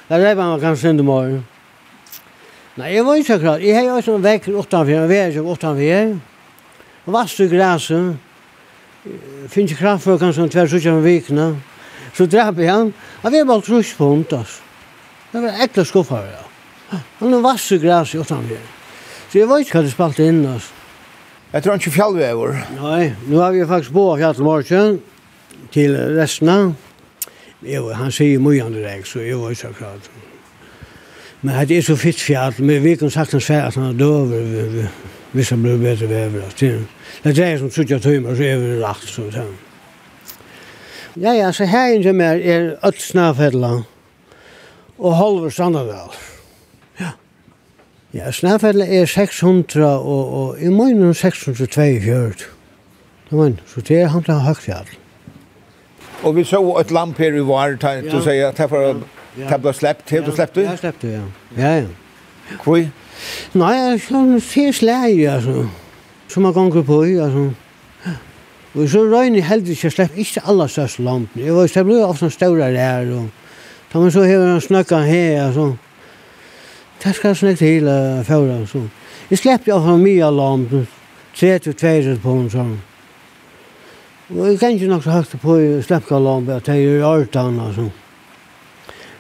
[0.09, 1.45] det er bare kanskje enda morgen.
[2.77, 3.63] Nei, jeg var ikke klart.
[3.63, 6.19] Jeg har jo også en vekk utenfor, jeg vet ikke utenfor.
[7.07, 8.15] Og vast i græset,
[9.51, 11.47] Finns ikke kraft for kanskje en tvers utgjør en vikene.
[12.15, 12.93] Så drap jeg han.
[13.25, 14.61] Jeg var bare trus på hund, altså.
[15.33, 17.01] Det var ekle skuffer, ja.
[17.19, 18.63] Han var vast i græset utenfor.
[19.33, 20.82] Så jeg var ikke hva det spalte inn, altså.
[21.53, 22.55] Jeg tror ikke fjallvever.
[22.79, 25.03] Nei, nå har vi faktisk på Fjallmorsen
[25.73, 26.73] til resten.
[27.61, 30.09] Jo, han sier mye andre deg, så jeg var ikke akkurat.
[31.43, 33.99] Men det er så fitt fjall, men vi kan sagt sagtens være at han er
[34.01, 34.89] døver
[35.33, 36.57] hvis han blir bedre vever.
[36.57, 39.45] Det er som suttja tøymer, så er vi rakt, så det
[41.21, 43.83] Ja, ja, så her inne mer er Øtsnafella
[44.99, 46.15] og Holver Sanderdal.
[46.17, 46.32] Ja.
[48.15, 52.33] Ja, Snæfell er 600 og, og i morgen 642.
[53.31, 54.91] Det var så det er han til høgt fjall.
[56.23, 59.01] Og vi så et lamp her i var, ta- du sier at det var
[59.37, 60.63] Det ble slept, har du slept det?
[60.69, 61.23] Ja, sleppt det, ja.
[61.57, 61.87] Ja, ja.
[62.65, 62.83] Hvor?
[63.55, 65.67] Nei, kan se slæg, altså.
[66.29, 67.51] Som man ganger på, altså.
[68.75, 71.45] Og så røyne heldig ikke slepp ikke alle største lampene.
[71.47, 73.29] Jeg var, det ble ofte en større der, og
[73.93, 75.73] da man så hever en snakka her, altså.
[77.03, 78.91] Det skal snakk til uh, før og sånn.
[79.31, 80.69] Jeg sleppte av han mye alarm,
[81.35, 82.77] 32 på en sånn.
[84.31, 87.39] Og jeg kan ikke nok så høyt på å sleppe alarm, at jeg gjør alt
[87.41, 87.91] annet og sånn.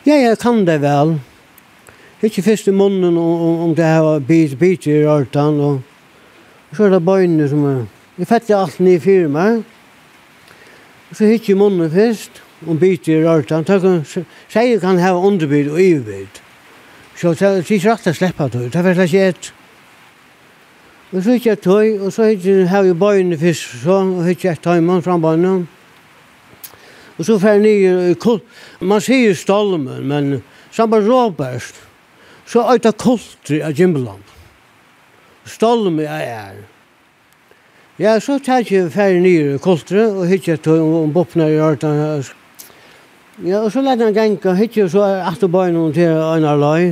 [0.06, 1.16] Ja, jeg kan det vel.
[2.22, 5.82] Ikke først i munnen om, om om det her bit, bit i alt annet.
[6.70, 7.82] Og så er det bøyene som er...
[8.20, 9.48] Jeg fettet alt ned i firma.
[11.10, 13.74] Og så hitt i munnen først, om bit i alt annet.
[14.06, 16.42] Så sier jeg kan ha underbid og iverbid.
[17.16, 19.52] Så det er ikke rett å slippe tøy, det er slett et.
[21.12, 24.54] Og så ikke et tøy, og så ikke her i bøyene først, så og ikke
[24.54, 25.66] et tøymann fram bøyene.
[27.18, 28.44] Og så fer nye kult.
[28.80, 30.38] Man sier stolmen, men
[30.72, 31.82] samme råbørst,
[32.48, 34.24] så er det kultri av Gimbeland.
[35.44, 36.60] Stolmen er er.
[38.00, 42.24] Ja, så tar jeg fer nye kultri, og ikke et tøy om bopner i ørtan,
[43.40, 46.90] Ja, og så lette han genka hitje, og så er atterbøyne til Einar Løy.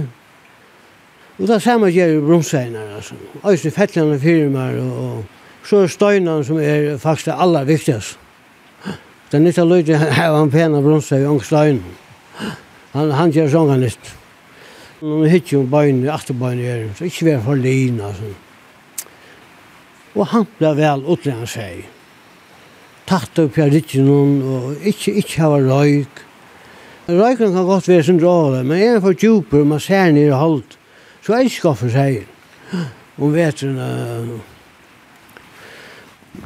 [1.37, 3.15] Og det samme gjør i bromsveinar, altså.
[3.45, 8.17] Øyste fettlene firmaer, og, og så er støynene som er faktisk det aller viktigste.
[9.31, 11.93] Det er nytt av løyde, her han pena brunsa i støyne.
[12.95, 14.11] Han, han gjør sånn han nytt.
[15.05, 18.33] Nå hitje om bøyne, atterbøyne gjør, så ikke vi er for lin, altså.
[20.17, 21.85] Og han ble vel utlendt seg.
[23.07, 26.25] Tatt opp jeg rikken, og ikke, ikke hava røyk,
[27.11, 30.79] Røyken kan godt være sin sentrale, men er for djuper, man ser nere holdt.
[31.23, 32.23] Så jeg skaffer seg
[33.19, 33.79] om vetren.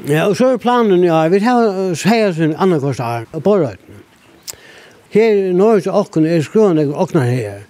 [0.08, 4.00] Ja, og så er planen, ja, vi tar seg sin andre kostar på røykene.
[5.14, 7.60] Her, når til åkken er skrønne åkner her,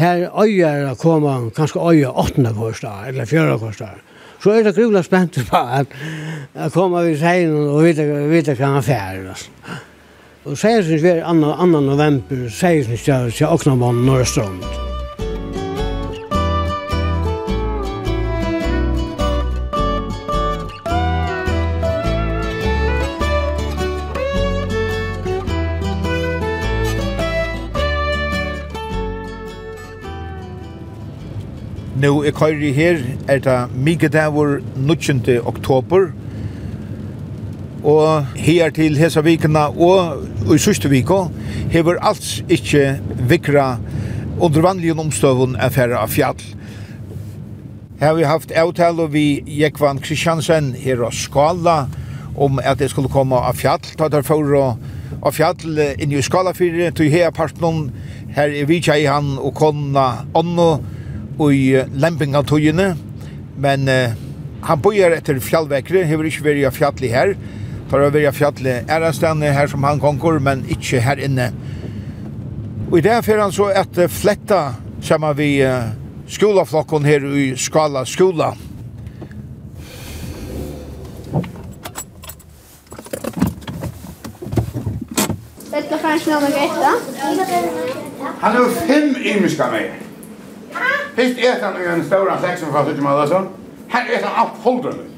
[0.00, 3.98] her øyer er koma, kanskje øyer åttende kostar, eller fjøra kostar.
[4.40, 5.92] Så er det grula spent på at,
[6.54, 9.28] jeg kommer vi seg og vite hva han færer.
[9.28, 9.50] Altså.
[10.46, 11.66] Og seisens vi er 2.
[11.82, 14.60] november, sier sin jeg er Oknavann Norrstrand.
[31.96, 35.40] Nå er køyri her er det mykje davur 19.
[35.42, 36.12] oktober,
[37.86, 41.26] og her til hesa vikna og i sørste viko
[41.70, 42.96] hever alls ikkje
[43.30, 43.76] vikra
[44.42, 46.40] under vanlige omstøvun affæra av fjall.
[48.00, 51.86] Her har vi haft avtale vi Jekvan Kristiansen her og Skala
[52.36, 56.52] om at det skulle komme av fjall, ta der for av fjall inn i Skala
[56.52, 57.86] 4, til her partnum,
[58.36, 60.70] her er vi tjei han og konna onno
[61.38, 62.90] og i lempinga togene,
[63.56, 64.12] men uh,
[64.66, 67.32] han bøyer etter fjallvekre, hever ikke vært av fjallig her,
[67.90, 71.50] for å være fjallet ærestene her som han konger, men ikke her inne.
[72.90, 74.62] Og i det fyrir han så et fletta
[75.02, 75.50] sammen vi
[76.28, 78.52] skolaflokken her i Skala skola.
[85.70, 86.92] Vet du kanskje noe med Greta?
[88.40, 89.90] Han har fem imiska med.
[91.16, 93.52] Hist etan i en stor seksen fra Suttimal og sånn.
[93.92, 95.15] Her han alt holdrømmet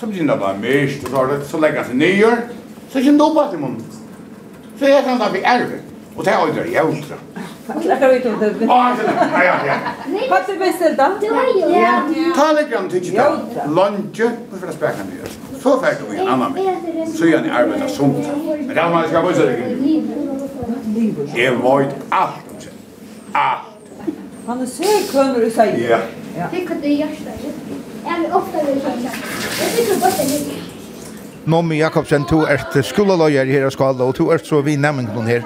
[0.00, 2.42] så begynner det å bli mist, og så, det, så legger han seg nyer,
[2.92, 3.84] så kommer det opp at i munnen.
[4.78, 5.82] Så jeg kan da bli ervet,
[6.16, 7.20] og det er aldri jævla.
[7.66, 8.66] Klarar vi inte det?
[8.66, 8.96] Ja,
[9.44, 9.74] ja, ja.
[10.30, 11.26] Vad det bästa då?
[11.26, 12.32] Ja, har ju.
[12.34, 13.24] Ta lite grann till dig.
[13.68, 14.20] Lunch,
[14.50, 15.58] vad för späcka ni.
[15.60, 16.58] Så fikk du en annan.
[17.14, 18.10] Så gör arbeid av som.
[18.10, 19.76] Men det er man skal vara det.
[21.34, 22.68] Det var ett allt.
[23.32, 23.60] Allt.
[24.46, 26.00] Han är så kunnig du säger.
[26.38, 26.46] Ja.
[26.52, 27.52] Det kunde jag säga.
[31.46, 35.42] Nommi Jakobsen, du er skolaløyer her i Skala, og du er så vi nevningene her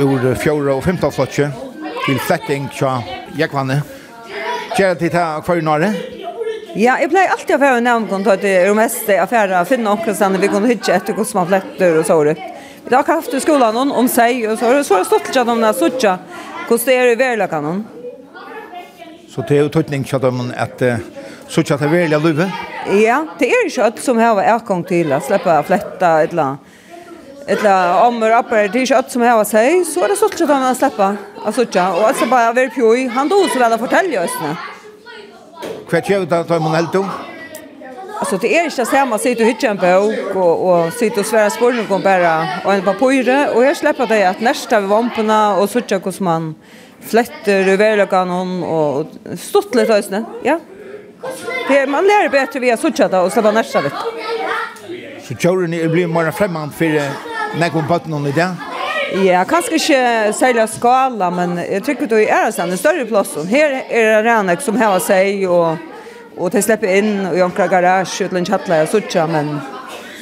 [0.00, 1.50] ur 4 og 15 flotje
[2.06, 2.98] til fletting tja
[3.36, 3.82] Jekvanne.
[4.76, 5.90] Kjære til ta hver nare?
[6.76, 9.92] Ja, jeg pleier alltid å fære nevningene til at det er mest affære å finne
[9.92, 12.42] omkring vi kunne hytte etter hvordan man fletter og så ut.
[12.88, 15.72] Vi har haft i skolan om sig och så så har stått jag om när
[15.72, 16.18] såcha
[16.68, 17.86] kostar det väl i hon.
[19.28, 20.82] Så det er jo tøytning att dem at
[21.56, 22.18] Så tja at det velja?
[23.00, 26.74] Ja, det er ikke alt som har erkong til å slippe fletta et eller annet.
[27.48, 30.34] Et om annet rapper, det er ikke alt som har seg, så er det sånn
[30.34, 31.06] at han släppa
[31.46, 34.52] alltså ikke, og altså bare være pjoi, han då så vel å fortelle oss det.
[35.88, 37.08] Hva gjør det at man helt om?
[38.18, 41.20] Alltså det är inte så här man sitter och hittar en bok och, och sitter
[41.20, 44.88] och svära spårning om bara och en papyre och jag släpper det att nästa vid
[44.88, 46.54] vamporna och så tjock hos man
[47.00, 48.30] flätter i värlökan
[48.62, 49.06] och
[49.38, 50.24] stått lite höstnä.
[50.42, 50.60] Ja.
[51.68, 53.92] Det man lär bättre via sucha och så var nästa vet.
[55.28, 57.02] Så tjuren är blir mer främmande för
[57.60, 58.50] någon botten om det.
[59.24, 63.36] Ja, kanske inte sälja skala, men jag tycker då är det sen en större plats.
[63.50, 65.76] Här är det Ranek som har sig och
[66.38, 69.60] och de släpper in och jankar garage utan chatta och sucha men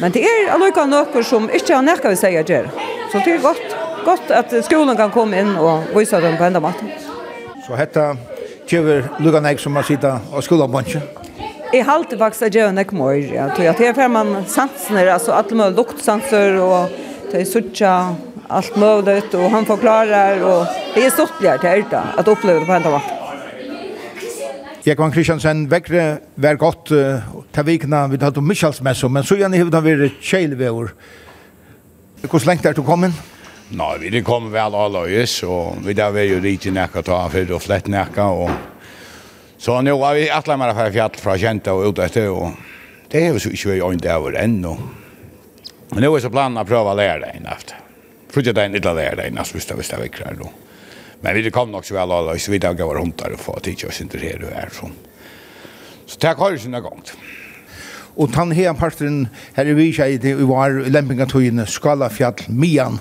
[0.00, 2.70] men det är alltså något som inte har näka vi säga det.
[3.12, 6.60] Så det är gott gott att skolan kan komma in och visa dem på ända
[6.60, 6.90] maten.
[7.66, 8.16] Så hetta
[8.66, 11.02] tjever lukka nek som man sitta og skulda bunche?
[11.74, 13.48] Jeg halte faktisk at jeg nek mor, ja.
[13.58, 16.88] Jeg är jeg man sansner, altså alle mulige luktsanser og
[17.30, 18.14] til suttja
[18.48, 22.72] allt möjligt och han förklarar och det är stortligare till Erta att uppleva det på
[22.72, 23.10] enda vakt.
[24.84, 29.56] Jekvan Kristiansen vekkre var godt uh, ta vikna vi tatt om Michals men så gjerne
[29.56, 30.92] hevde han vært kjeilvever.
[32.20, 33.12] Hvordan lengt er du kommet?
[33.72, 37.22] Nei, vi det kommer vel alle øyes, og vi der vil jo riktig nekka ta
[37.32, 38.50] for og flett nekka, og
[39.58, 42.52] så nå har vi atle mer fra fjall fra kjenta og ut etter, og
[43.08, 44.74] det er jo så ikke vi øyne der over ennå.
[45.94, 47.80] Men nå er så planen å prøve å lære deg inn efter.
[48.34, 50.52] Frutja det inn litt å lære deg inn, hvis det er vekk her nå.
[51.24, 53.40] Men vi det kom nok så vel alle øyes, vi der gav rundt der og
[53.40, 54.96] få tid oss interessere her og sånn.
[56.04, 57.14] Så takk har du sinne gongt.
[58.14, 59.24] Og tann her parten
[59.56, 63.00] her i Vysjei, vi var i Lempingatøyene, Skalafjall, Mian,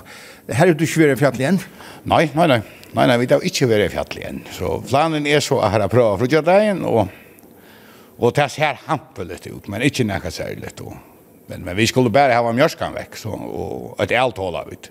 [0.52, 1.58] Her er du ikke vært i fjallet igjen?
[2.04, 2.60] Nei, nei, nei.
[2.94, 4.40] Nei, nei, vi har ikke vært i fjallet igjen.
[4.52, 7.08] Så planen er så at her er prøve for Gjørdagen, og,
[8.18, 10.74] og det ser hampelig ut, men ikke noe særlig.
[10.84, 10.92] Og,
[11.48, 14.90] men, men vi skulle bare ha mjørskan vekk, så, og et alt håla ut.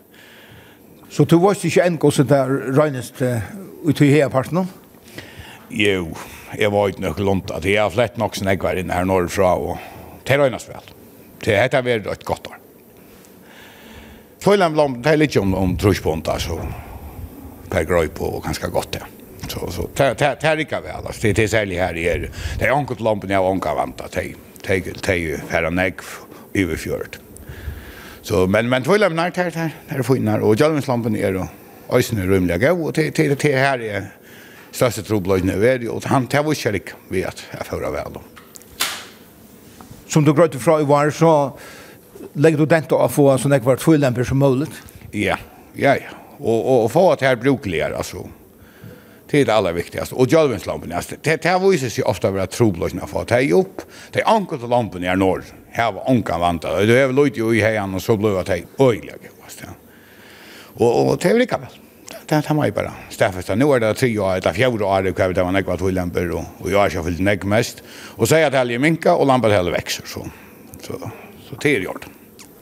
[1.14, 2.42] Så du var ikke enn hvordan det
[2.74, 3.14] regnes
[3.86, 4.66] ut i hele parten?
[5.70, 6.10] Jo,
[6.58, 9.06] jeg var ikke nok lunt at jeg har flett nok som jeg var inne her
[9.06, 10.94] norrfra, og det regnes vel.
[11.46, 12.63] Det heter vært et godt år.
[14.44, 16.58] Tvøyland blom, det er litt om, om trusbånd, altså.
[17.72, 19.06] Per grøy på, og ganske godt, ja.
[19.48, 21.32] Så, så, det er ikke vel, altså.
[21.32, 22.26] Det er særlig her i her.
[22.60, 25.76] Det er anket lompen jeg anker vant, det er jo, det er jo, her og
[25.78, 26.04] negv,
[26.60, 27.20] overfjørt.
[28.24, 31.48] Så, men, men Tvøyland, nei, det er, det er finner, og Jalvinslampen er jo,
[31.94, 34.12] Øysen er rymlig gav, og det er her er
[34.74, 38.20] største trobløyene ved, og han tar vi kjærlig ved at jeg fører vel.
[40.10, 41.54] Som du grøyte fra i var, så
[42.34, 44.70] legger du den til å få en sånn ekvar tvøylemper som mulig?
[45.14, 45.38] Ja,
[45.76, 46.16] ja, ja.
[46.40, 48.26] Og, og, og få at her brukligere, altså.
[49.30, 50.18] Det er det aller viktigaste.
[50.20, 53.26] Og djølvinslampene, altså, det, det viser seg ofte å være troblåsene for.
[53.30, 55.46] Det er opp, det er anket lampene er norr.
[55.74, 56.68] Her var ankan vant.
[56.86, 59.16] Det er vel ute i heian, og så ble det øyelig.
[60.74, 61.80] Og, og det er vel ikke vel
[62.26, 62.92] det tar mig bara.
[63.10, 66.32] Staffesta nu är det tre år eller fjärde år det det var några två lampor
[66.32, 69.72] och och jag har fyllt näck mest och säger att helgen minka och lampan heller
[69.72, 70.28] växer så
[70.82, 71.12] så
[71.50, 72.06] så det är gjort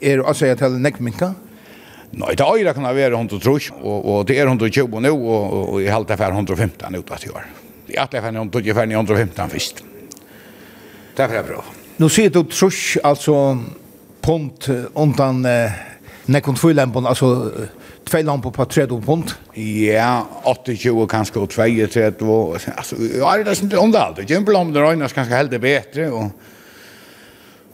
[0.02, 1.32] er altså jeg til nekminka?
[2.12, 5.93] Nei, det øyre kan være 130, og, og det er 120 nå, og, og jeg
[5.93, 7.45] halte for 115 ut av 10 år.
[7.91, 9.84] Jeg halte for 115 først.
[11.16, 11.62] Det er bra.
[12.02, 13.36] Nå sier du trusk, altså
[14.22, 15.80] pont undan eh,
[16.32, 17.32] nekkon tvøylempen, altså
[18.08, 19.34] tvei lampo på 30 pund.
[19.56, 22.38] Ja, 28 kanskje og 32.
[22.54, 24.24] Altså, ja, det er ikke underhalt.
[24.28, 26.32] Gimpelampen røynes kanskje heldig bedre, og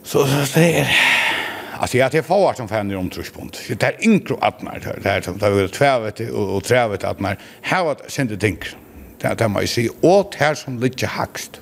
[0.02, 1.37] så, så, så, så,
[1.80, 3.60] Alltså jag har fått som fan om omtruspunkt.
[3.68, 7.38] Det är inkro att när det är som det är tvävet och trävet att när
[7.60, 8.76] här vad sen det tänker.
[9.20, 11.60] Det där man ser åt här som lite hackst.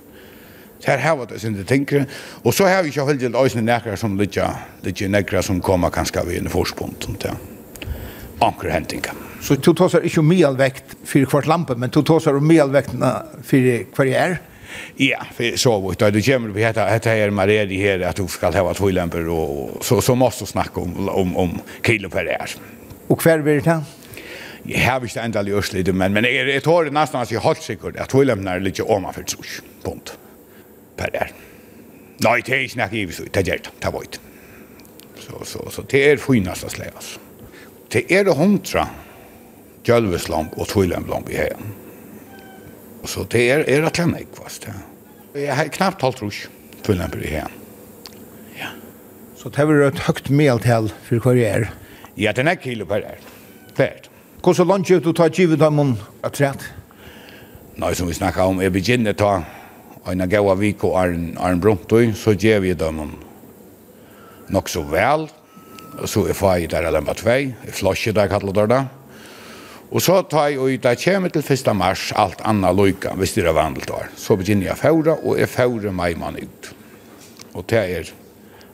[0.85, 2.05] Det här har det sen det tänker
[2.43, 4.51] och så har vi ju helt del ösnen näkra som lite
[4.83, 7.33] lite näkra som kommer kanske vi en förspunkt sånt där.
[8.39, 9.11] Anker hentinga.
[9.43, 12.47] Så du tar sig inte om medelvekt för kvart lampen, men du tar sig om
[12.47, 14.39] medelvekterna för kvar är.
[14.97, 18.27] Ja, för så du, det kommer vi heter heter här Maria det här att du
[18.29, 22.27] ska ha två lampor och så så måste du snacka om om om kilo per
[22.27, 22.51] år.
[23.07, 23.83] Och kvar blir det här?
[24.63, 27.63] Jag har visst ändå löslite men men jag jag tar det nästan att jag hållt
[27.63, 29.39] säkert att två lampor lite om man för så.
[29.83, 30.19] Punkt.
[30.97, 31.31] Per är.
[32.19, 33.91] Nej, det är snack i så det gör det.
[33.91, 34.19] Det
[35.19, 37.19] Så så så det är finast att släpas.
[37.89, 38.89] Det är det hundra.
[39.87, 41.86] Kjølveslamp og lampor i hegen.
[43.07, 44.73] Så det er, er at att lämna fast, Ja.
[45.41, 46.49] Jeg har knappt hållt rus,
[46.83, 47.49] for eksempel, i här.
[48.59, 48.67] Ja.
[49.37, 51.71] Så det er har vi ett for hva det er?
[52.15, 53.19] Ja, den är kilo per år.
[53.75, 54.09] Färd.
[54.45, 56.65] Hur så långt du tar givet dem om att trätt?
[57.75, 59.43] Nei, som vi snakket om, jeg begynner å ta
[60.07, 63.19] en av gav av vik og Arne Arn Brontøy, så gjør vi dem
[64.49, 65.29] nok så vel.
[66.05, 67.53] Så är fag där lempa bara två.
[67.73, 68.85] Flasche der kallar det där.
[69.91, 71.69] Og så tar jeg, og da kommer til 1.
[71.79, 74.09] mars, alt annet løyka, hvis det er vandelt år.
[74.19, 76.73] Så begynner jeg færa, og jeg færa meg man ut.
[77.55, 78.11] Og det er,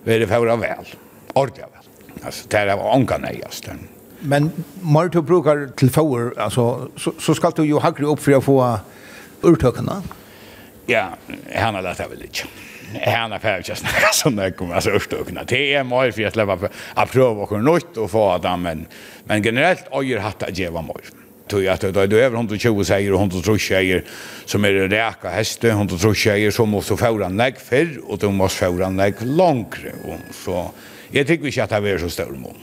[0.06, 0.94] vi er færa vel,
[1.34, 1.90] ordentlig vel.
[2.22, 3.68] Altså, det er ånga nøyast.
[4.22, 4.52] Men
[4.82, 8.42] når du brukar til færa, altså, så, så skal du jo hakre opp for å
[8.42, 8.58] få
[9.42, 10.00] urtøkene?
[10.88, 11.10] Ja,
[11.52, 12.48] han har lett det vel ikke.
[12.48, 12.71] Ja
[13.06, 15.44] han är färdig att snacka som det kommer alltså uppstökna.
[15.44, 18.86] Det er mer for jeg slipper å prøve å kunne nøyt og få det, men,
[19.26, 21.02] Men generellt øyer hatt att ge var mer.
[21.48, 24.02] Tog at det er over 120 seier og 130 seier
[24.46, 27.56] som er reka heste, 130 seier som måste föra en lägg
[28.02, 29.14] og och de måste föra en lägg.
[30.32, 30.70] Så
[31.12, 32.56] jeg tykker ikke at det er så større mål.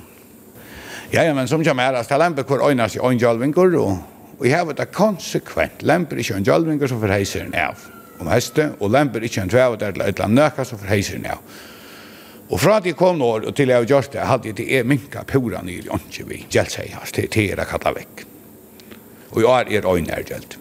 [1.11, 3.97] Ja, ja, men som jag menar, att lämpar kvar öjnas i öjnjölvinkor og,
[4.39, 5.81] og jeg har varit konsekvent.
[5.81, 9.79] Lämpar i öjnjölvinkor som forheiser en av om heste, og lemper ikkje en tvev, og
[9.79, 11.59] det er et eller annet nøkka, som forheiser den av.
[12.49, 14.71] Og fra at jeg kom nå, og til jeg har gjort det, hadde jeg til
[14.73, 18.25] jeg minka pura nyr jonsi vi, gjeldsei hans, til jeg er kalla vekk.
[19.35, 20.57] Og jeg er øyne er gjeld.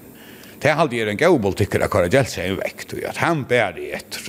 [0.61, 4.29] Det hadde jeg en gau politikker akkurat gjeldsei vekk, og at han bærer i etter.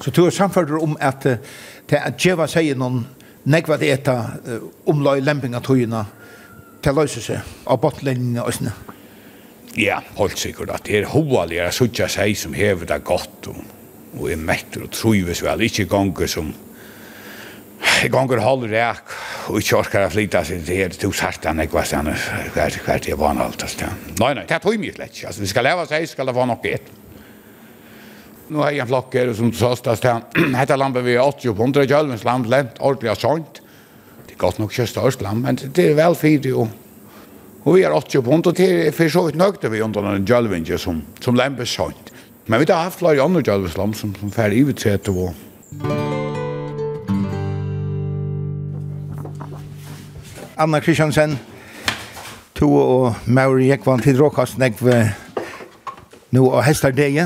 [0.00, 3.04] Så du er samfører om at det at djeva sier noen
[3.50, 6.04] nekva det etter omlai lempinga tøyina
[6.84, 8.72] til løyse seg av bottlenginga og sånne.
[9.80, 13.58] Ja, holdt sikkert at det er hovalig er suttja seg som hever det godt og,
[14.20, 16.52] og er metter og truives vel, ikke gonger som
[17.84, 19.10] Jeg ganger halv ræk
[19.50, 20.94] og ikke orkar å flytta seg til her.
[21.02, 22.22] To sartan jeg var stannet
[22.54, 23.64] hva er det var alt
[24.20, 26.52] Nei, nei, det er tog mye slett altså, vi skal leva seg, skal det være
[26.52, 26.92] nok et
[28.44, 31.66] Nå har jeg en flokk her som sørst at dette landet vi er 80 på
[31.66, 33.60] 100 kjølvens land, lent ordentlig og sånt
[34.24, 36.64] det er godt nok ikke størst land, men det er vel fyrt jo.
[37.64, 40.26] Og vi har 80 pund, og det er for så vidt nøgte vi under den
[40.28, 42.12] djølvinge som, som lempes sånt.
[42.46, 45.32] Men vi har haft flere andre djølveslam som, som fer i utsett og...
[50.60, 51.38] Anna Kristiansen,
[52.54, 54.84] to og Mauri Jekvann til Råkast, nekv
[56.36, 57.16] nå og hester deg.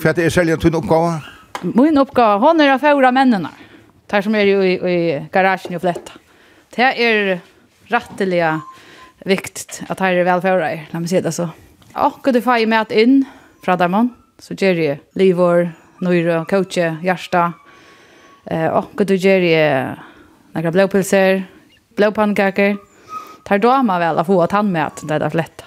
[0.00, 1.18] Hva er det selger til oppgave?
[1.76, 3.52] Min oppgave, hon er å føre mennene.
[4.10, 4.96] Der som er i, i
[5.32, 6.16] garasjen i fletta.
[6.74, 7.36] Det er
[7.92, 8.56] rettelige
[9.26, 10.88] viktigt att ha det väl för dig.
[10.90, 11.48] Låt mig se det så.
[11.94, 13.24] Ja, kan du få i med att in
[13.62, 17.52] från där man så ger det livor, nöjre, coacha, hjärsta.
[18.44, 19.96] Eh, och kan du ger det
[20.52, 21.44] några blåpilser,
[21.96, 22.76] blåpannkakor.
[23.44, 25.64] Tar då man väl att få att han med att det är lätt.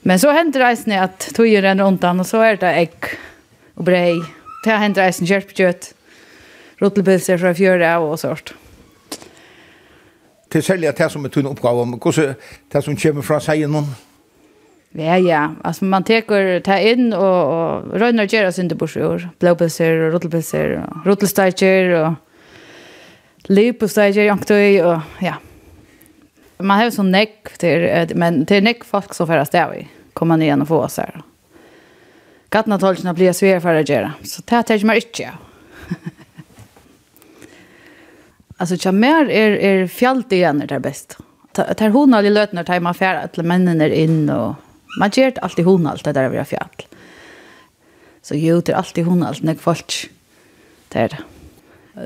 [0.00, 2.94] Men så händer reisen att tojen den undan och så är det ägg
[3.74, 4.22] och brej.
[4.64, 5.94] Det händer reisen kjärpkjøtt,
[6.78, 8.54] rotelpilser fra fjöra och sånt
[10.54, 12.36] til selja det som er tunne oppgave om, hvordan
[12.72, 13.88] det som kommer fra seg noen?
[14.94, 15.48] Ja, ja.
[15.66, 17.18] Altså, man teker det inn og,
[17.50, 19.26] og røyner gjør oss under borsjord.
[19.42, 25.40] Blåpilser og rotelpilser og rotelsteiker og liposteiker, janktøy og ja.
[26.62, 29.82] Man har jo sånn nekk til, men til nekk folk som færre sted vi
[30.14, 31.24] kommer ned og få oss her.
[32.54, 35.42] Gattene tolkene blir svære for å gjøre, så det tenker man ikke av.
[38.56, 41.18] Alltså jag mer är är fjällt igen är bäst.
[41.52, 44.54] Tar hon alla lötnar tar man färd att männen är in och
[44.98, 46.86] man gör alltid hon allt det där över fjäll.
[48.22, 50.10] Så ju det alltid hon allt när folk
[50.88, 51.20] där.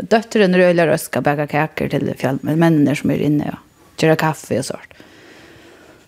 [0.02, 3.56] Döttren och ska bäga kakor till fjäll med männen som är inne
[3.96, 4.80] och göra kaffe och sånt.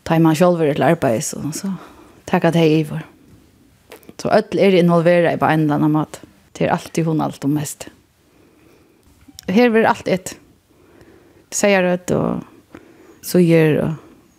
[0.02, 1.72] Tar man själv ett arbete så så
[2.24, 3.00] tacka dig Ivor.
[4.16, 6.20] Så öll är involverade på en eller annan mat.
[6.52, 7.86] Det är alltid hon allt och mest.
[7.86, 7.99] Mm
[9.50, 10.36] här blir allt ett.
[11.50, 12.42] Säger rött och
[13.22, 13.92] suger och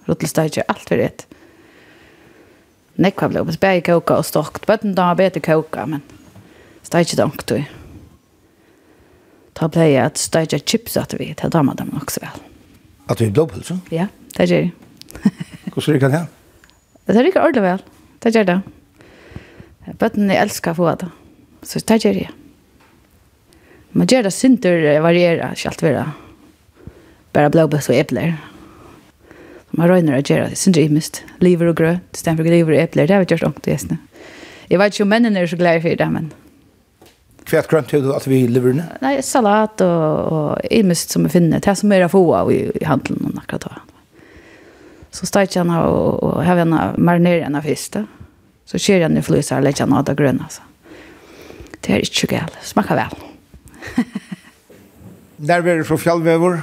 [0.08, 1.28] rottelstadje, allt blir ett.
[2.94, 4.70] Nekva kvar blev spär koka och stockt.
[4.70, 6.02] Vet inte har bättre koka, men
[6.82, 7.64] stadje donk då.
[9.54, 12.30] Ta playa att stadje chips att vi tar damer dem också väl.
[13.06, 13.80] Att vi blåpulsa?
[13.90, 14.08] Ja,
[14.38, 14.72] det gör det.
[15.76, 16.26] Hur ser det kan här?
[17.06, 17.82] Det rycker ordentligt väl.
[18.20, 18.62] Det gör det.
[20.00, 21.10] Bøtten jeg elsker få det.
[21.64, 22.30] Så det gjør det.
[23.92, 26.12] Man gör det synter variera, inte allt vara.
[27.32, 28.38] Bara blåbärs och äppler.
[29.70, 31.24] Man röjner att göra det synter imist.
[31.40, 33.08] Liver och gröt, stämt för liver och äppler.
[33.08, 33.98] Det har vi gjort ångt i gästna.
[34.68, 36.34] Jag vet inte om männen är så glada för det, men...
[37.46, 38.84] Fett grönt hur du att vi lever nu?
[39.02, 41.60] Nej, salat och, och imist som vi finner.
[41.60, 43.72] Det som är att få av i, i handeln och nakrat av.
[45.12, 46.68] Så stajt jag och, och har jag
[47.00, 47.96] marinerat henne fisk.
[48.66, 50.50] Så kör jag nu flysar och lägger henne av det gröna.
[51.80, 52.58] Det är inte så galt.
[52.62, 53.31] Smakar väl.
[55.48, 56.62] Der blir det så fjallvever.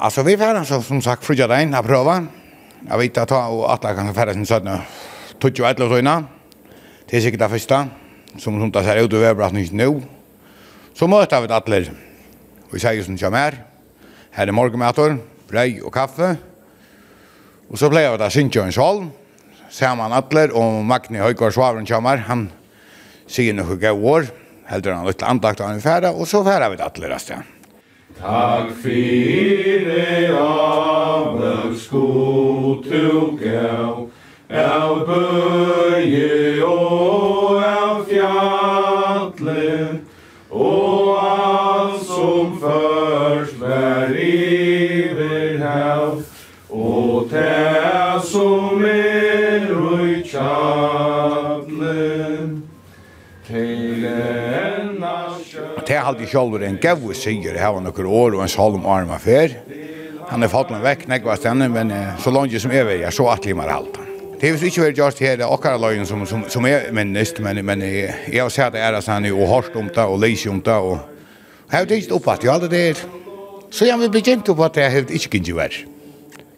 [0.00, 2.26] Altså, vi får så, som sagt, frugja regn, jeg prøver.
[2.88, 4.80] Jeg vet at og atle kan færre sin sønne.
[5.40, 6.16] Tutsi og etle og sønne.
[7.08, 7.80] Det er sikkert det første.
[8.38, 10.02] Som som det ser ut over at nytt nå.
[10.94, 11.80] Så møter vi atle.
[12.68, 13.54] Og vi sier som kommer her.
[14.30, 15.16] Her er morgenmator,
[15.48, 16.36] brei og kaffe.
[17.70, 18.72] Og så pleier vi da Sintjøen
[19.68, 22.16] Ser man Atler og Magni Høygaard Svavren kommer.
[22.16, 22.50] Han
[23.28, 24.30] sier noe gøy år
[24.68, 27.54] heldur han litt andakt av en færa, og så færa vi det atler av sted.
[28.18, 32.04] Takk fyrir avløg sko
[32.84, 34.08] tu gau,
[34.48, 40.00] av bøye og av fjallen,
[40.50, 42.97] og alt som før,
[55.98, 59.56] jeg hadde sjálfur en gau sier, jeg var noen år og en salm arm affær.
[60.28, 61.90] Han er falt meg vekk, nekva stenne, men
[62.22, 63.98] så langt som jeg vil, jeg så atlig mer alt.
[64.38, 67.82] Det er ikke vært gjort her, akkara løgn som, som, som er minnest, men, men
[67.82, 70.76] jeg, jeg har sett det er sånn, og hårst om det, og leis om det,
[70.78, 71.00] og
[71.68, 73.02] jeg har ikke oppvatt, jeg hadde det her.
[73.74, 75.80] Så jeg vil begynt at jeg har ikke gynnt vær.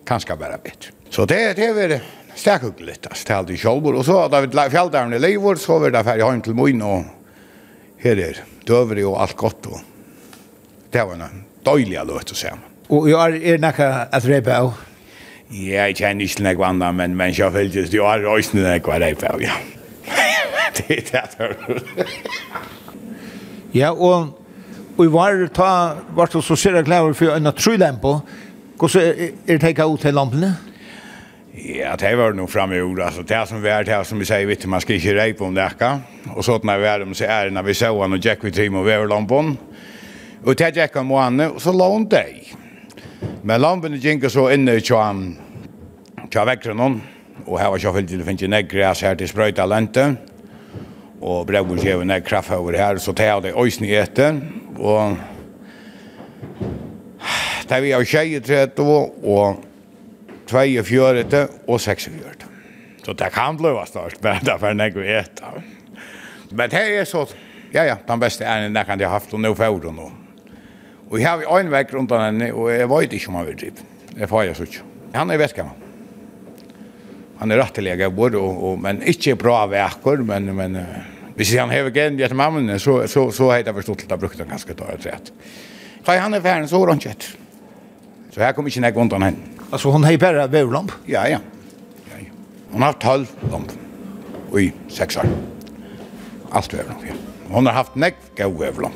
[0.07, 0.93] Kanskje bare bedre.
[1.11, 2.03] Så det, det er det
[2.37, 3.97] stakkuggelig, altså, til alt i sjálfur.
[3.97, 7.09] Og så, da vi fjalldaren i leivor, så var det ferdig heim til moin, og
[8.05, 9.71] her er døveri og alt godt.
[9.71, 9.81] Og.
[10.93, 12.53] Det var en døylig løt å se.
[12.91, 14.73] Og er, er nekka at reipa av?
[15.51, 19.03] Ja, jeg kjenner ikke nek vanna, men, men jeg føltes, jeg har røysene nek var
[19.03, 19.57] reipa av, ja.
[20.79, 22.07] det er det
[23.75, 24.41] Ja, og
[25.01, 25.67] og i var ta
[26.13, 28.19] vart så sjøra klæver for en trulem på.
[28.77, 30.51] Hvordan er det teka ut til lampene?
[31.53, 33.01] Ja, det var nog framme i ord.
[33.01, 35.55] Alltså, det som vi är, det som vi säger, vet man ska inte rejpa om
[35.55, 35.71] det
[36.37, 38.45] Och så när vi är dem så är det när vi såg honom och Jack
[38.45, 39.57] vid trim och väverlampan.
[40.45, 42.55] Och det Jack och Moanne och så la hon dig.
[43.43, 45.37] Men lampen gick så inne i tjoan,
[46.31, 47.03] tjoan väckte någon.
[47.45, 50.15] Och här var jag fyllt till att finna näggräs här till spröjta lente.
[51.21, 52.97] Och brevor gav en kraft över här.
[52.97, 54.41] Så det hade öjsen i äter.
[54.77, 55.13] Och
[57.69, 59.65] det vi har tjejer trätt och
[60.51, 62.49] 42 og 46.
[63.05, 65.43] Så det kan bli stort, men det er for nek vi et.
[66.51, 67.25] Men det er så,
[67.73, 70.09] ja, ja, den beste er enn kan jeg har haft, og nå får hun nå.
[71.11, 73.87] Og jeg har en vekk rundt henne, og jeg vet ikke om han vil drive.
[74.19, 74.85] Jeg får jeg så ikke.
[75.15, 75.87] Han er veskammer.
[77.41, 80.77] Han er rettelig gabbor, og, og, men ikke bra vekker, men, men
[81.39, 84.47] hvis han har gen etter mammene, så, så, så har jeg forstått at jeg brukte
[84.47, 85.33] ganske da, jeg tror.
[86.05, 87.31] Så han er ferdig, så har han kjøtt.
[88.31, 89.50] Så her kommer ikke nek undan henne.
[89.71, 90.93] Alltså hon har ju bara vävlamp?
[91.07, 91.39] Ja, ja.
[92.11, 92.33] ja, ja.
[92.71, 93.73] Hon har haft halv lamp
[94.59, 95.27] i sex år.
[96.51, 97.15] Allt vävlamp, ja.
[97.49, 98.95] Hon har haft nekv gav vävlamp.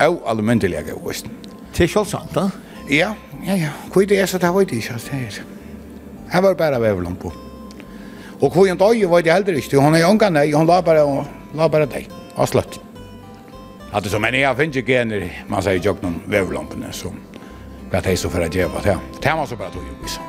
[0.00, 1.36] Og alumindeliga gav vävlamp.
[1.76, 2.50] Det är kjolsamt, da?
[2.88, 3.14] Ja,
[3.46, 3.68] ja, ja.
[3.92, 5.42] Hvor det er så det var det ikke, det er
[6.30, 7.32] Her var bare vævlamp på.
[8.40, 9.78] Og hvor en dag var det heller ikke.
[9.78, 12.08] Hun er unga, nei, hun la bare, la bare deg.
[12.36, 12.80] Og slett.
[13.94, 17.29] det som en jeg finner ikke gener, man sier jo ikke noen vævlampene som
[17.90, 18.98] hva det är så för att göra det.
[19.22, 20.20] Det var så bara då ju så.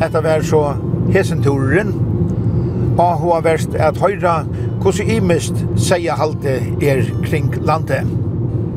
[0.00, 0.76] Hetta var så
[1.12, 1.94] hesenturen.
[2.98, 4.42] Og hva verst at høyra
[4.82, 8.06] hvordan imest sier halte er kring landet.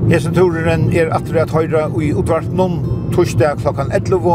[0.07, 2.79] Hesen turen er at at høyra i utvartnum
[3.13, 4.31] torsdag klokkan 11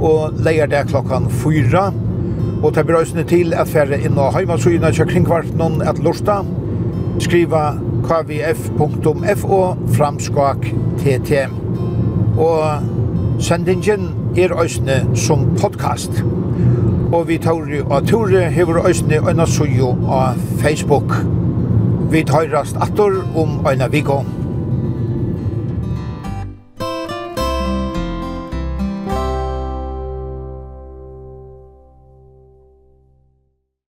[0.00, 1.92] og leierdag klokkan 4.
[2.62, 6.42] Og ta brøysene til at færre inn og heimasugina kjør kringvartnum at lorsta.
[7.20, 7.74] Skriva
[8.06, 9.60] kvf.fo
[9.96, 10.68] framskak
[11.02, 11.44] tt.
[12.38, 16.22] Og sendingen er òsne som podcast.
[17.12, 21.18] Og vi tauri og Tore, hever òsne øyna sujo av Facebook.
[22.12, 24.41] Vi tøyrast atter om øyna vikom.